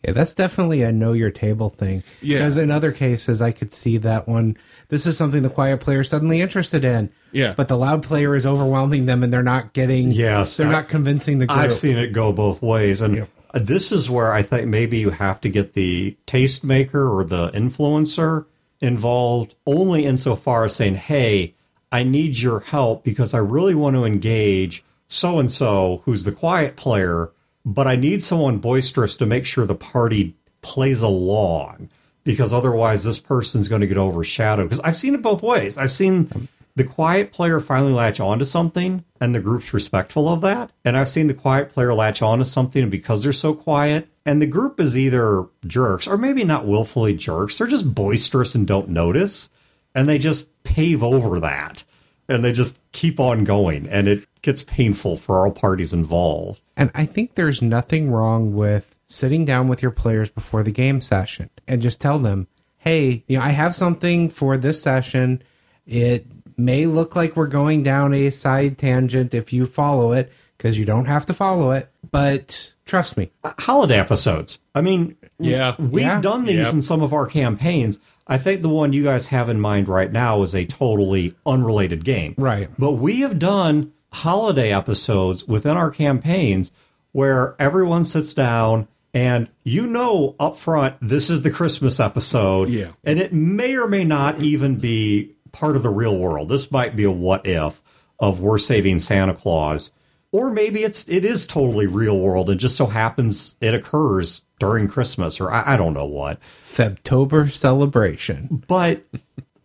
[0.05, 2.03] Yeah, that's definitely a know your table thing.
[2.23, 2.39] Yeah.
[2.39, 4.57] Because in other cases, I could see that one.
[4.91, 7.11] This is something the quiet player is suddenly interested in.
[7.33, 7.55] Yeah.
[7.57, 10.11] But the loud player is overwhelming them and they're not getting.
[10.11, 11.59] Yes, They're I- not convincing the group.
[11.59, 13.25] I've seen it go both ways, and Yeah.
[13.53, 17.51] Uh, this is where I think maybe you have to get the tastemaker or the
[17.51, 18.45] influencer
[18.81, 21.55] involved only insofar as saying, "Hey,
[21.93, 26.31] I need your help because I really want to engage." so and so who's the
[26.31, 27.31] quiet player,
[27.67, 31.89] but I need someone boisterous to make sure the party plays along
[32.25, 34.67] because otherwise this person's going to get overshadowed.
[34.67, 35.77] Because I've seen it both ways.
[35.79, 40.71] I've seen the quiet player finally latch onto something and the group's respectful of that.
[40.85, 44.41] And I've seen the quiet player latch onto something and because they're so quiet, and
[44.41, 48.89] the group is either jerks or maybe not willfully jerks, they're just boisterous and don't
[48.89, 49.51] notice.
[49.95, 51.85] And they just pave over that
[52.29, 53.89] and they just keep on going.
[53.89, 56.61] And it gets painful for all parties involved.
[56.77, 61.01] And I think there's nothing wrong with sitting down with your players before the game
[61.01, 62.47] session and just tell them,
[62.79, 65.43] hey, you know, I have something for this session.
[65.87, 70.79] It may look like we're going down a side tangent if you follow it, because
[70.79, 73.31] you don't have to follow it, but trust me.
[73.43, 74.59] Uh, holiday episodes.
[74.75, 75.75] I mean, Yeah.
[75.79, 76.21] we've Yeah.
[76.21, 76.75] done these Yep.
[76.75, 77.99] in some of our campaigns.
[78.29, 82.05] I think the one you guys have in mind right now is a totally unrelated
[82.05, 82.35] game.
[82.39, 82.69] Right.
[82.79, 86.71] But we have done holiday episodes within our campaigns
[87.13, 92.69] where everyone sits down and you know up front this is the Christmas episode.
[92.69, 92.93] Yeah.
[93.05, 96.49] And it may or may not even be part of the real world.
[96.49, 97.83] This might be a what if
[98.19, 99.91] of we're saving Santa Claus.
[100.33, 104.87] Or maybe it's it is totally real world and just so happens it occurs during
[104.87, 106.39] Christmas or I, I don't know what.
[106.65, 108.63] Febtober celebration.
[108.69, 109.05] But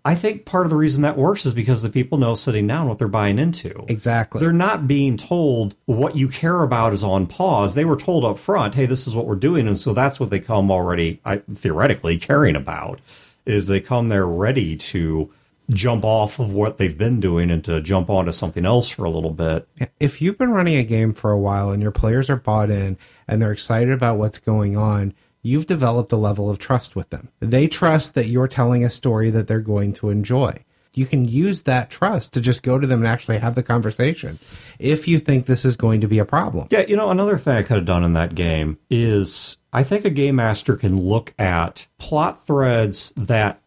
[0.06, 2.88] I think part of the reason that works is because the people know sitting down
[2.88, 3.86] what they're buying into.
[3.88, 4.40] Exactly.
[4.40, 7.74] They're not being told what you care about is on pause.
[7.74, 9.68] They were told up front, hey, this is what we're doing.
[9.68, 13.02] And so that's what they come already, I, theoretically, caring about,
[13.48, 15.34] is they come there ready to
[15.72, 19.10] jump off of what they've been doing and to jump onto something else for a
[19.10, 19.68] little bit.
[20.00, 22.96] if you've been running a game for a while and your players are bought in
[23.28, 25.16] and they're excited about what's going on,
[25.46, 27.30] you've developed a level of trust with them.
[27.40, 30.64] They trust that you're telling a story that they're going to enjoy.
[30.96, 34.40] You can use that trust to just go to them and actually have the conversation
[34.80, 36.68] if you think this is going to be a problem.
[36.72, 40.04] Yeah, you know, another thing I could have done in that game is I think
[40.04, 43.62] a game master can look at plot threads that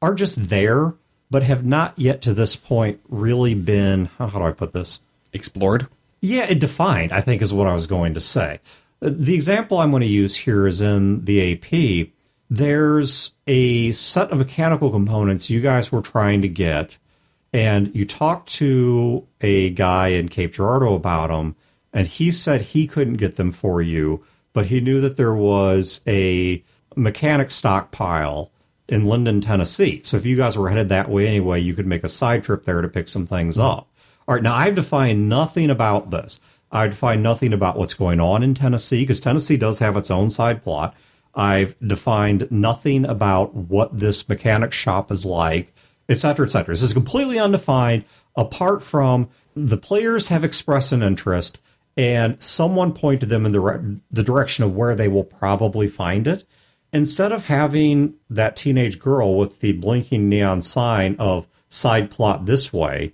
[0.00, 0.94] are just there,
[1.30, 5.00] but have not yet to this point really been, how, how do I put this?
[5.32, 5.88] Explored.
[6.20, 8.60] Yeah, it defined, I think is what I was going to say.
[9.04, 12.08] The example I'm going to use here is in the AP.
[12.48, 16.96] There's a set of mechanical components you guys were trying to get,
[17.52, 21.54] and you talked to a guy in Cape Girardeau about them,
[21.92, 24.24] and he said he couldn't get them for you,
[24.54, 26.64] but he knew that there was a
[26.96, 28.52] mechanic stockpile
[28.88, 30.00] in Linden, Tennessee.
[30.02, 32.64] So if you guys were headed that way anyway, you could make a side trip
[32.64, 33.86] there to pick some things up.
[34.26, 36.40] All right, now I've defined nothing about this.
[36.74, 40.28] I've defined nothing about what's going on in Tennessee because Tennessee does have its own
[40.28, 40.94] side plot.
[41.34, 45.72] I've defined nothing about what this mechanic shop is like,
[46.08, 46.72] et cetera, et cetera.
[46.72, 48.04] This is completely undefined
[48.36, 51.60] apart from the players have expressed an interest
[51.96, 56.26] and someone pointed them in the, re- the direction of where they will probably find
[56.26, 56.44] it
[56.92, 62.72] instead of having that teenage girl with the blinking neon sign of side plot this
[62.72, 63.12] way,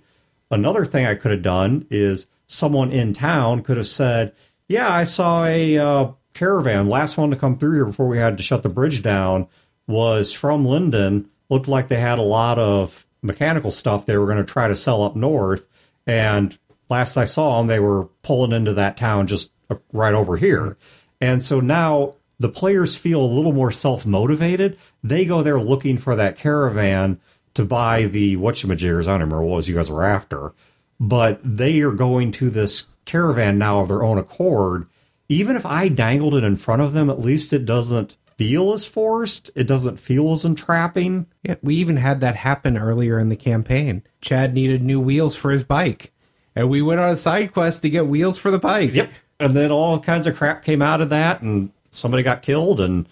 [0.49, 4.33] another thing I could have done is someone in town could have said,
[4.67, 8.37] Yeah, I saw a uh, caravan, last one to come through here before we had
[8.37, 9.47] to shut the bridge down,
[9.87, 11.29] was from Linden.
[11.49, 14.75] Looked like they had a lot of mechanical stuff they were going to try to
[14.75, 15.67] sell up north.
[16.07, 16.57] And
[16.89, 20.77] last I saw them, they were pulling into that town just uh, right over here.
[21.19, 24.77] And so now the players feel a little more self motivated.
[25.03, 27.19] They go there looking for that caravan
[27.53, 29.03] to buy the whatchamajiggers.
[29.03, 30.53] I don't remember what was you guys were after,
[31.01, 34.85] but they are going to this caravan now of their own accord.
[35.27, 38.85] Even if I dangled it in front of them, at least it doesn't feel as
[38.85, 39.49] forced.
[39.55, 41.25] It doesn't feel as entrapping.
[41.41, 44.03] Yeah, we even had that happen earlier in the campaign.
[44.21, 46.11] Chad needed new wheels for his bike,
[46.55, 48.93] and we went on a side quest to get wheels for the bike.
[48.93, 49.09] Yep.
[49.39, 53.09] And then all kinds of crap came out of that, and somebody got killed, and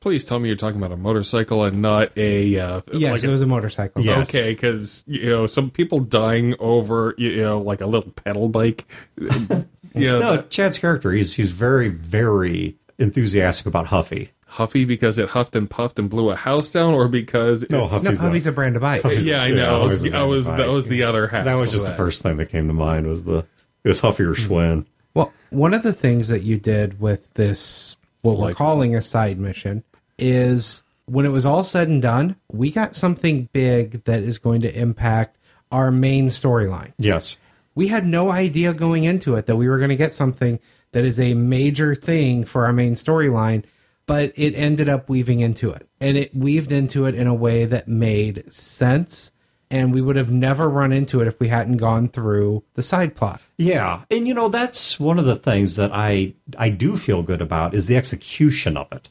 [0.00, 2.58] Please tell me you're talking about a motorcycle and not a.
[2.58, 4.02] Uh, Yes, like it was a motorcycle.
[4.04, 4.20] Yeah.
[4.20, 8.86] Okay, because you know some people dying over you know like a little pedal bike.
[9.18, 14.30] you know, no, Chad's character, he's he's very, very enthusiastic about Huffy.
[14.46, 18.02] Huffy because it huffed and puffed and blew a house down, or because No, it's-
[18.02, 19.02] No, Huffy's a- a brand of bike.
[19.20, 19.80] yeah, I Yeah, know.
[19.80, 20.90] I was, always a I was that was bike.
[20.90, 21.44] the other half.
[21.44, 23.44] That was of just the first thing that came to mind was the
[23.84, 24.86] it was Huffy or Schwinn.
[25.14, 29.02] Well, one of the things that you did with this, what we're Like- calling a
[29.02, 29.84] side mission,
[30.18, 34.60] is when it was all said and done, we got something big that is going
[34.62, 35.38] to impact
[35.72, 36.92] our main storyline.
[36.98, 37.36] Yes.
[37.74, 40.58] We had no idea going into it that we were going to get something
[40.92, 43.64] that is a major thing for our main storyline,
[44.06, 45.88] but it ended up weaving into it.
[46.00, 49.32] And it weaved into it in a way that made sense
[49.70, 53.14] and we would have never run into it if we hadn't gone through the side
[53.14, 53.40] plot.
[53.56, 57.42] Yeah, and you know that's one of the things that I I do feel good
[57.42, 59.08] about is the execution of it.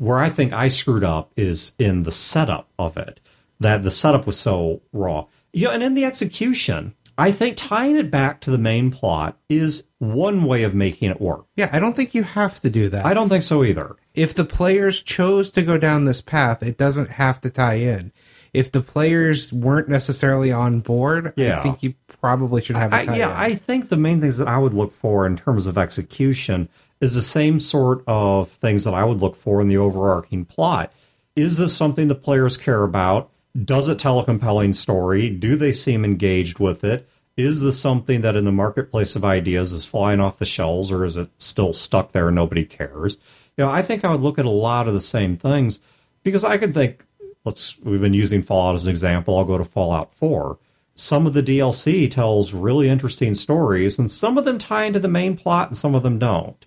[0.00, 3.20] Where I think I screwed up is in the setup of it.
[3.60, 5.26] That the setup was so raw.
[5.52, 9.36] You know, and in the execution, I think tying it back to the main plot
[9.50, 11.44] is one way of making it work.
[11.54, 13.04] Yeah, I don't think you have to do that.
[13.04, 13.96] I don't think so either.
[14.14, 18.10] if the players chose to go down this path, it doesn't have to tie in.
[18.54, 21.60] If the players weren't necessarily on board, Yeah.
[21.60, 23.36] I think you probably should have a I, yeah, in.
[23.36, 26.68] I think the main things that I would look for in terms of execution
[27.00, 30.92] is the same sort of things that I would look for in the overarching plot.
[31.34, 33.30] Is this something the players care about?
[33.64, 35.30] Does it tell a compelling story?
[35.30, 37.08] Do they seem engaged with it?
[37.36, 41.04] Is this something that in the marketplace of ideas is flying off the shelves or
[41.04, 43.16] is it still stuck there and nobody cares?
[43.56, 45.80] You know, I think I would look at a lot of the same things
[46.22, 47.04] because I could think,
[47.44, 49.38] let's, we've been using Fallout as an example.
[49.38, 50.58] I'll go to Fallout 4
[51.00, 55.08] some of the DLC tells really interesting stories, and some of them tie into the
[55.08, 56.66] main plot, and some of them don't.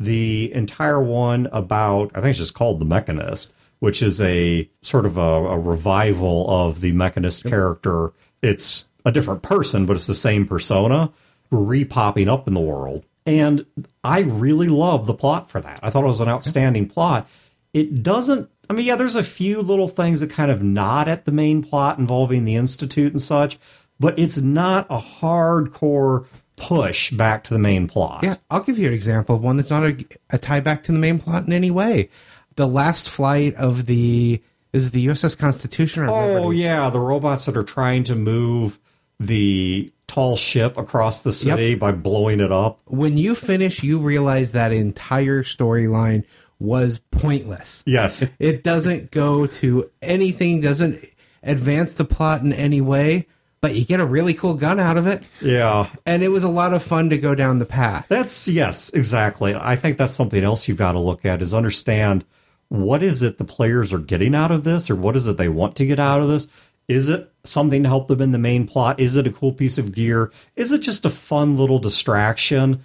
[0.00, 5.06] The entire one about, I think it's just called The Mechanist, which is a sort
[5.06, 8.12] of a, a revival of the Mechanist character.
[8.42, 11.12] It's a different person, but it's the same persona
[11.50, 13.04] re-popping up in the world.
[13.26, 13.64] And
[14.02, 15.80] I really love the plot for that.
[15.82, 17.28] I thought it was an outstanding plot.
[17.72, 21.24] It doesn't I mean, yeah, there's a few little things that kind of nod at
[21.24, 23.58] the main plot involving the Institute and such,
[24.00, 26.26] but it's not a hardcore
[26.56, 28.22] push back to the main plot.
[28.22, 30.92] Yeah, I'll give you an example of one that's not a, a tie back to
[30.92, 32.10] the main plot in any way.
[32.56, 34.40] The last flight of the
[34.72, 38.78] is it the USS Constitution or Oh, yeah, the robots that are trying to move
[39.20, 42.80] the tall ship across the city by blowing it up.
[42.86, 46.24] When you finish, you realize that entire storyline
[46.58, 47.82] was pointless.
[47.86, 48.28] Yes.
[48.38, 51.04] It doesn't go to anything, doesn't
[51.42, 53.26] advance the plot in any way,
[53.64, 55.22] but you get a really cool gun out of it.
[55.40, 55.88] Yeah.
[56.04, 58.04] And it was a lot of fun to go down the path.
[58.10, 59.54] That's yes, exactly.
[59.54, 62.26] I think that's something else you've got to look at is understand
[62.68, 65.48] what is it the players are getting out of this or what is it they
[65.48, 66.46] want to get out of this?
[66.88, 69.00] Is it something to help them in the main plot?
[69.00, 70.30] Is it a cool piece of gear?
[70.56, 72.84] Is it just a fun little distraction?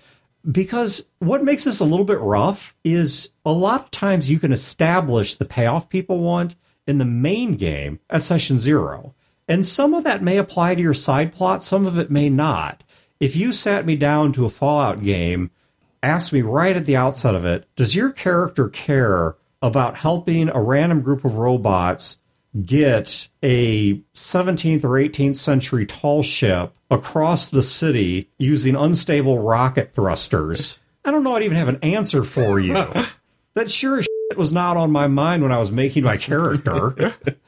[0.49, 4.53] Because what makes this a little bit rough is a lot of times you can
[4.53, 6.55] establish the payoff people want
[6.87, 9.13] in the main game at session zero.
[9.49, 12.83] And some of that may apply to your side plot, some of it may not.
[13.19, 15.49] If you sat me down to a Fallout game,
[16.03, 20.61] asked me right at the outset of it, does your character care about helping a
[20.61, 22.17] random group of robots
[22.63, 30.77] get a 17th or 18th century tall ship across the city using unstable rocket thrusters?
[31.03, 32.73] I don't know I'd even have an answer for you.
[33.55, 37.15] that sure as shit was not on my mind when I was making my character.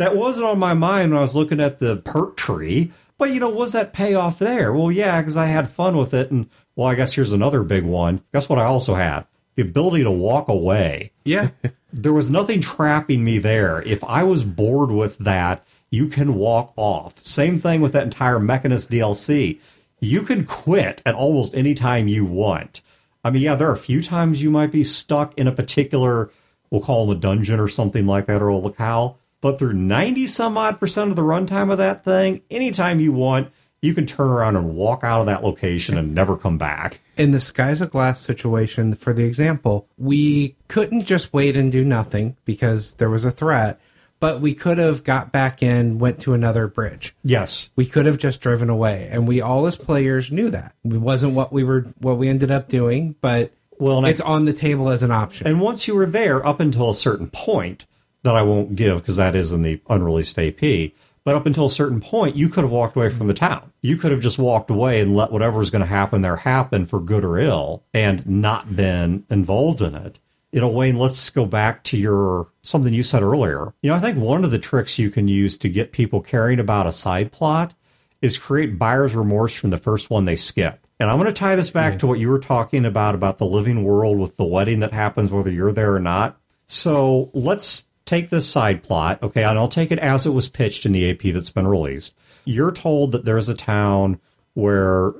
[0.00, 2.90] that wasn't on my mind when I was looking at the perk tree.
[3.18, 4.72] But you know, was that payoff there?
[4.72, 6.30] Well, yeah, because I had fun with it.
[6.30, 8.22] And well, I guess here's another big one.
[8.32, 8.58] Guess what?
[8.58, 9.26] I also had
[9.56, 11.12] the ability to walk away.
[11.24, 11.50] Yeah.
[11.92, 13.82] There was nothing trapping me there.
[13.82, 17.20] If I was bored with that, you can walk off.
[17.20, 19.58] Same thing with that entire Mechanist DLC.
[19.98, 22.80] You can quit at almost any time you want.
[23.24, 26.30] I mean, yeah, there are a few times you might be stuck in a particular,
[26.70, 29.18] we'll call them a dungeon or something like that, or a locale.
[29.40, 33.48] But through 90 some odd percent of the runtime of that thing, anytime you want,
[33.82, 37.00] you can turn around and walk out of that location and never come back.
[37.16, 41.84] in the skies of glass situation for the example we couldn't just wait and do
[41.84, 43.78] nothing because there was a threat
[44.20, 47.68] but we could have got back in went to another bridge Yes.
[47.76, 51.34] we could have just driven away and we all as players knew that it wasn't
[51.34, 54.52] what we were what we ended up doing but Well, and I- it's on the
[54.54, 57.84] table as an option And once you were there, up until a certain point
[58.22, 60.92] that I won't give because that is in the unreleased AP,
[61.24, 63.72] but up until a certain point, you could have walked away from the town.
[63.82, 66.86] You could have just walked away and let whatever was going to happen there happen
[66.86, 70.18] for good or ill and not been involved in it.
[70.52, 73.72] You know, Wayne, let's go back to your something you said earlier.
[73.82, 76.58] You know, I think one of the tricks you can use to get people caring
[76.58, 77.74] about a side plot
[78.20, 80.86] is create buyer's remorse from the first one they skip.
[80.98, 83.46] And I'm going to tie this back to what you were talking about about the
[83.46, 86.38] living world with the wedding that happens whether you're there or not.
[86.66, 90.84] So let's take this side plot, okay, and I'll take it as it was pitched
[90.84, 92.12] in the AP that's been released.
[92.44, 94.20] You're told that there's a town
[94.54, 95.12] where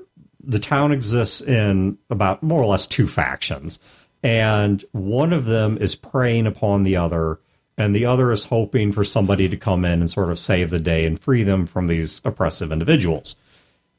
[0.42, 3.78] the town exists in about more or less two factions,
[4.24, 7.38] and one of them is preying upon the other,
[7.78, 10.80] and the other is hoping for somebody to come in and sort of save the
[10.80, 13.36] day and free them from these oppressive individuals.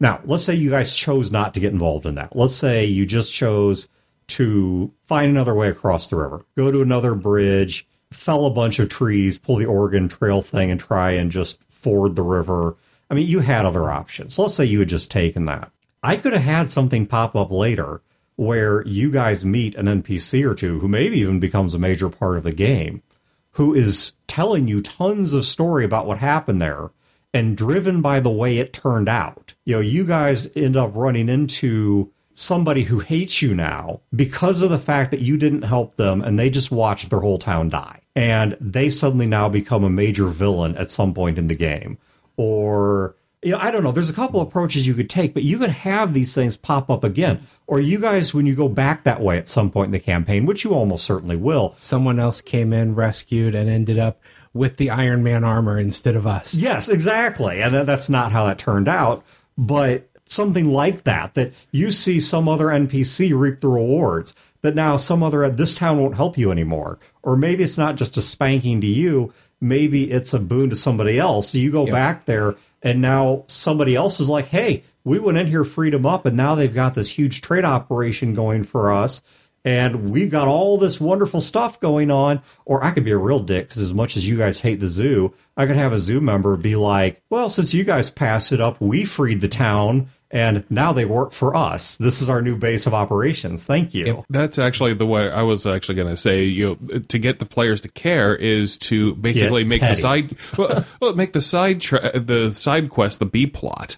[0.02, 2.36] Now, let's say you guys chose not to get involved in that.
[2.36, 3.88] Let's say you just chose
[4.28, 8.90] to find another way across the river, go to another bridge, fell a bunch of
[8.90, 12.76] trees, pull the Oregon Trail thing, and try and just ford the river.
[13.10, 14.38] I mean, you had other options.
[14.38, 15.72] Let's say you had just taken that.
[16.04, 18.02] I could have had something pop up later
[18.36, 22.38] where you guys meet an NPC or two who maybe even becomes a major part
[22.38, 23.04] of the game,
[23.52, 26.92] who is telling you tons of story about what happened there
[27.34, 29.54] and driven by the way it turned out.
[29.66, 34.70] You know, you guys end up running into somebody who hates you now because of
[34.70, 38.01] the fact that you didn't help them and they just watched their whole town die.
[38.16, 41.98] And they suddenly now become a major villain at some point in the game.
[42.36, 43.92] Or you know, I don't know.
[43.92, 47.04] There's a couple approaches you could take, but you can have these things pop up
[47.04, 47.46] again.
[47.66, 50.46] Or you guys, when you go back that way at some point in the campaign,
[50.46, 51.76] which you almost certainly will.
[51.80, 54.22] Someone else came in, rescued, and ended up
[54.54, 56.54] with the Iron Man armor instead of us.
[56.54, 57.62] Yes, exactly.
[57.62, 59.24] And that's not how that turned out.
[59.58, 64.98] But something like that, that you see some other NPC reap the rewards, that now
[64.98, 67.00] some other, this town won't help you anymore.
[67.24, 71.20] Or maybe it's not just a spanking to you, maybe it's a boon to somebody
[71.20, 71.50] else.
[71.50, 71.94] So you go yep.
[71.94, 76.06] back there and now somebody else is like, hey, we went in here, freed them
[76.06, 79.22] up, and now they've got this huge trade operation going for us.
[79.64, 82.42] And we've got all this wonderful stuff going on.
[82.66, 84.88] Or I could be a real dick because, as much as you guys hate the
[84.88, 88.60] zoo, I could have a zoo member be like, well, since you guys passed it
[88.60, 91.98] up, we freed the town and now they work for us.
[91.98, 93.66] This is our new base of operations.
[93.66, 94.24] Thank you.
[94.30, 96.44] That's actually the way I was actually going to say.
[96.44, 99.96] You know, to get the players to care is to basically get make petty.
[99.96, 103.98] the side well, well, make the side tra- the side quest the B plot.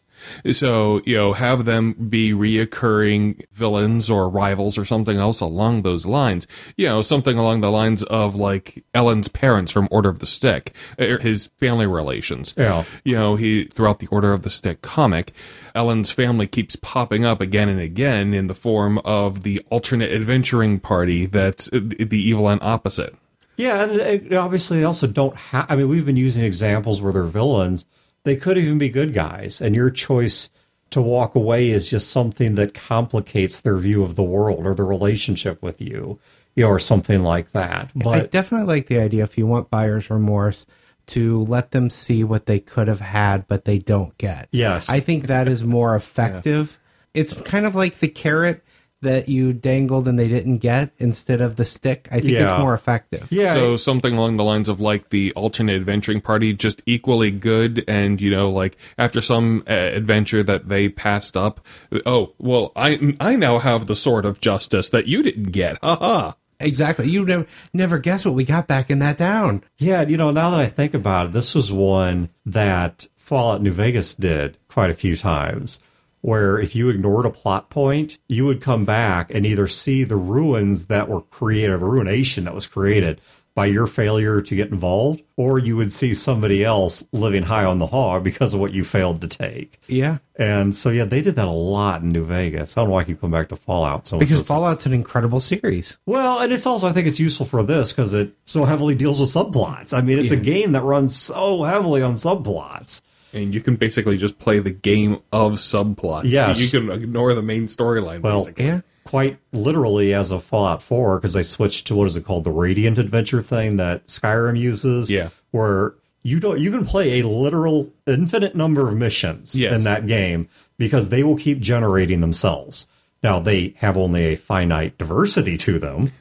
[0.51, 6.05] So, you know, have them be reoccurring villains or rivals or something else along those
[6.05, 6.47] lines.
[6.77, 10.75] You know, something along the lines of like Elan's parents from Order of the Stick,
[10.99, 12.53] er, his family relations.
[12.57, 12.83] Yeah.
[13.03, 15.33] You know, he, throughout the Order of the Stick comic,
[15.75, 20.79] Elan's family keeps popping up again and again in the form of the alternate adventuring
[20.79, 23.15] party that's the evil and opposite.
[23.57, 25.69] Yeah, and obviously they also don't have.
[25.69, 27.85] I mean, we've been using examples where they're villains
[28.23, 30.49] they could even be good guys, and your choice
[30.91, 34.83] to walk away is just something that complicates their view of the world or the
[34.83, 36.19] relationship with you,
[36.55, 37.91] you know, or something like that.
[37.95, 40.67] But I definitely like the idea if you want buyer's remorse
[41.07, 44.47] to let them see what they could have had but they don't get.
[44.51, 44.89] Yes.
[44.89, 46.79] I think that is more effective.
[47.13, 47.21] yeah.
[47.21, 48.63] It's kind of like the carrot
[49.03, 52.07] that you dangled and they didn't get instead of the stick.
[52.11, 52.43] I think yeah.
[52.43, 53.27] it's more effective.
[53.29, 53.53] Yeah.
[53.53, 57.83] So something along the lines of like the alternate adventuring party, just equally good.
[57.87, 61.65] And you know, like after some uh, adventure that they passed up,
[62.05, 65.77] oh well, I I now have the sword of justice that you didn't get.
[65.83, 66.35] Ha ha.
[66.59, 67.09] Exactly.
[67.09, 69.63] You never never guess what we got back in that down.
[69.77, 73.71] Yeah, you know, now that I think about it, this was one that Fallout New
[73.71, 75.79] Vegas did quite a few times
[76.23, 80.15] where if you ignored a plot point, you would come back and either see the
[80.15, 83.19] ruins that were created, the ruination that was created
[83.55, 87.77] by your failure to get involved, or you would see somebody else living high on
[87.77, 89.81] the hog because of what you failed to take.
[89.87, 90.19] Yeah.
[90.37, 92.75] And so, yeah, they did that a lot in New Vegas.
[92.75, 94.07] I don't know why I keep coming back to Fallout.
[94.07, 95.99] So because Fallout's an incredible series.
[96.05, 99.19] Well, and it's also, I think it's useful for this because it so heavily deals
[99.19, 99.95] with subplots.
[99.95, 100.37] I mean, it's yeah.
[100.37, 103.01] a game that runs so heavily on subplots
[103.33, 106.29] and you can basically just play the game of subplots.
[106.29, 106.73] Yes.
[106.73, 108.21] You can ignore the main storyline.
[108.21, 108.65] Well, basically.
[108.65, 108.81] yeah.
[109.05, 112.51] Quite literally, as a Fallout 4, because they switched to what is it called, the
[112.51, 115.11] Radiant Adventure thing that Skyrim uses.
[115.11, 115.29] Yeah.
[115.51, 119.73] Where you don't, you can play a literal infinite number of missions yes.
[119.73, 122.87] in that game because they will keep generating themselves.
[123.21, 126.11] Now they have only a finite diversity to them,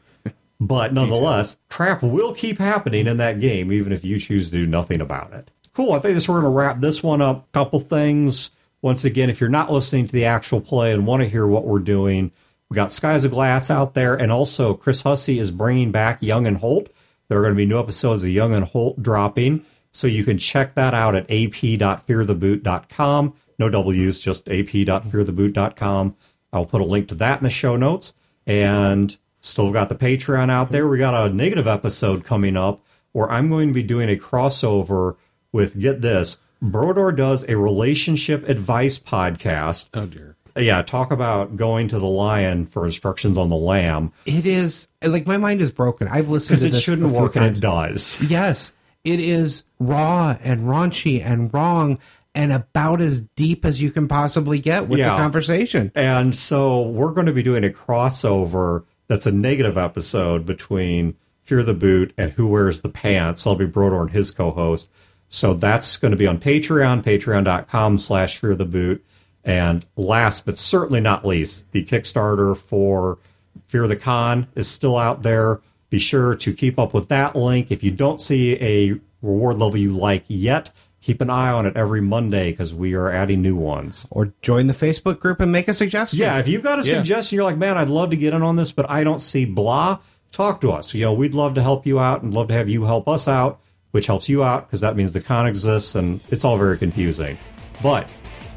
[0.58, 4.66] but nonetheless, crap will keep happening in that game, even if you choose to do
[4.66, 5.92] nothing about it cool.
[5.92, 7.48] I think this we're going to wrap this one up.
[7.48, 8.50] A Couple things.
[8.80, 11.64] Once again, if you're not listening to the actual play and want to hear what
[11.64, 12.32] we're doing,
[12.68, 16.46] we got Skies of Glass out there, and also Chris Hussey is bringing back Young
[16.46, 16.88] and Holt.
[17.28, 20.38] There are going to be new episodes of Young and Holt dropping, so you can
[20.38, 23.34] check that out at ap.feartheboot.com.
[23.58, 26.16] No W's, just ap.feartheboot.com.
[26.52, 28.14] I'll put a link to that in the show notes.
[28.46, 30.88] And still got the Patreon out there.
[30.88, 35.16] We got a negative episode coming up where I'm going to be doing a crossover
[35.52, 39.88] with get this Brodor does a relationship advice podcast.
[39.94, 40.36] Oh dear.
[40.56, 44.12] Yeah, talk about going to the lion for instructions on the lamb.
[44.26, 46.08] It is like my mind is broken.
[46.08, 47.46] I've listened because it shouldn't work times.
[47.46, 48.20] and it does.
[48.22, 48.72] Yes,
[49.02, 51.98] it is raw and raunchy and wrong
[52.34, 55.10] and about as deep as you can possibly get with yeah.
[55.10, 55.90] the conversation.
[55.94, 61.64] And so we're going to be doing a crossover that's a negative episode between Fear
[61.64, 63.46] the Boot and Who Wears the Pants.
[63.46, 64.88] I'll be Brodor and his co-host
[65.34, 69.02] so that's going to be on Patreon, patreon.com slash fear the boot.
[69.44, 73.18] And last but certainly not least, the Kickstarter for
[73.66, 75.60] Fear the Con is still out there.
[75.90, 77.70] Be sure to keep up with that link.
[77.70, 80.70] If you don't see a reward level you like yet,
[81.00, 84.06] keep an eye on it every Monday because we are adding new ones.
[84.10, 86.20] Or join the Facebook group and make a suggestion.
[86.20, 86.98] Yeah, if you've got a Yeah.
[86.98, 89.44] suggestion, you're like, man, I'd love to get in on this, but I don't see
[89.46, 89.98] blah.
[90.30, 90.94] Talk to us.
[90.94, 93.26] You know, we'd love to help you out and love to have you help us
[93.26, 93.60] out,
[93.92, 97.38] which helps you out because that means the con exists and it's all very confusing.
[97.82, 98.12] But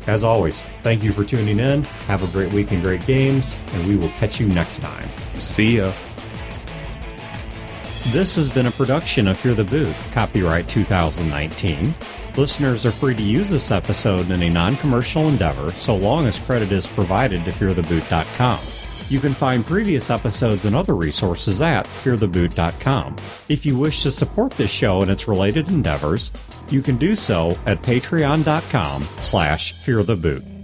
[0.07, 1.83] as always, thank you for tuning in.
[2.07, 5.07] Have a great week and great games, and we will catch you next time.
[5.39, 5.91] See ya.
[8.09, 11.93] This has been a production of Fear the Boot, copyright 2019.
[12.37, 16.37] Listeners are free to use this episode in a non commercial endeavor so long as
[16.37, 18.84] credit is provided to feartheboot.com.
[19.09, 23.15] You can find previous episodes and other resources at feartheboot.com.
[23.49, 26.31] If you wish to support this show and its related endeavors,
[26.69, 30.54] you can do so at patreon.com slash feartheboot.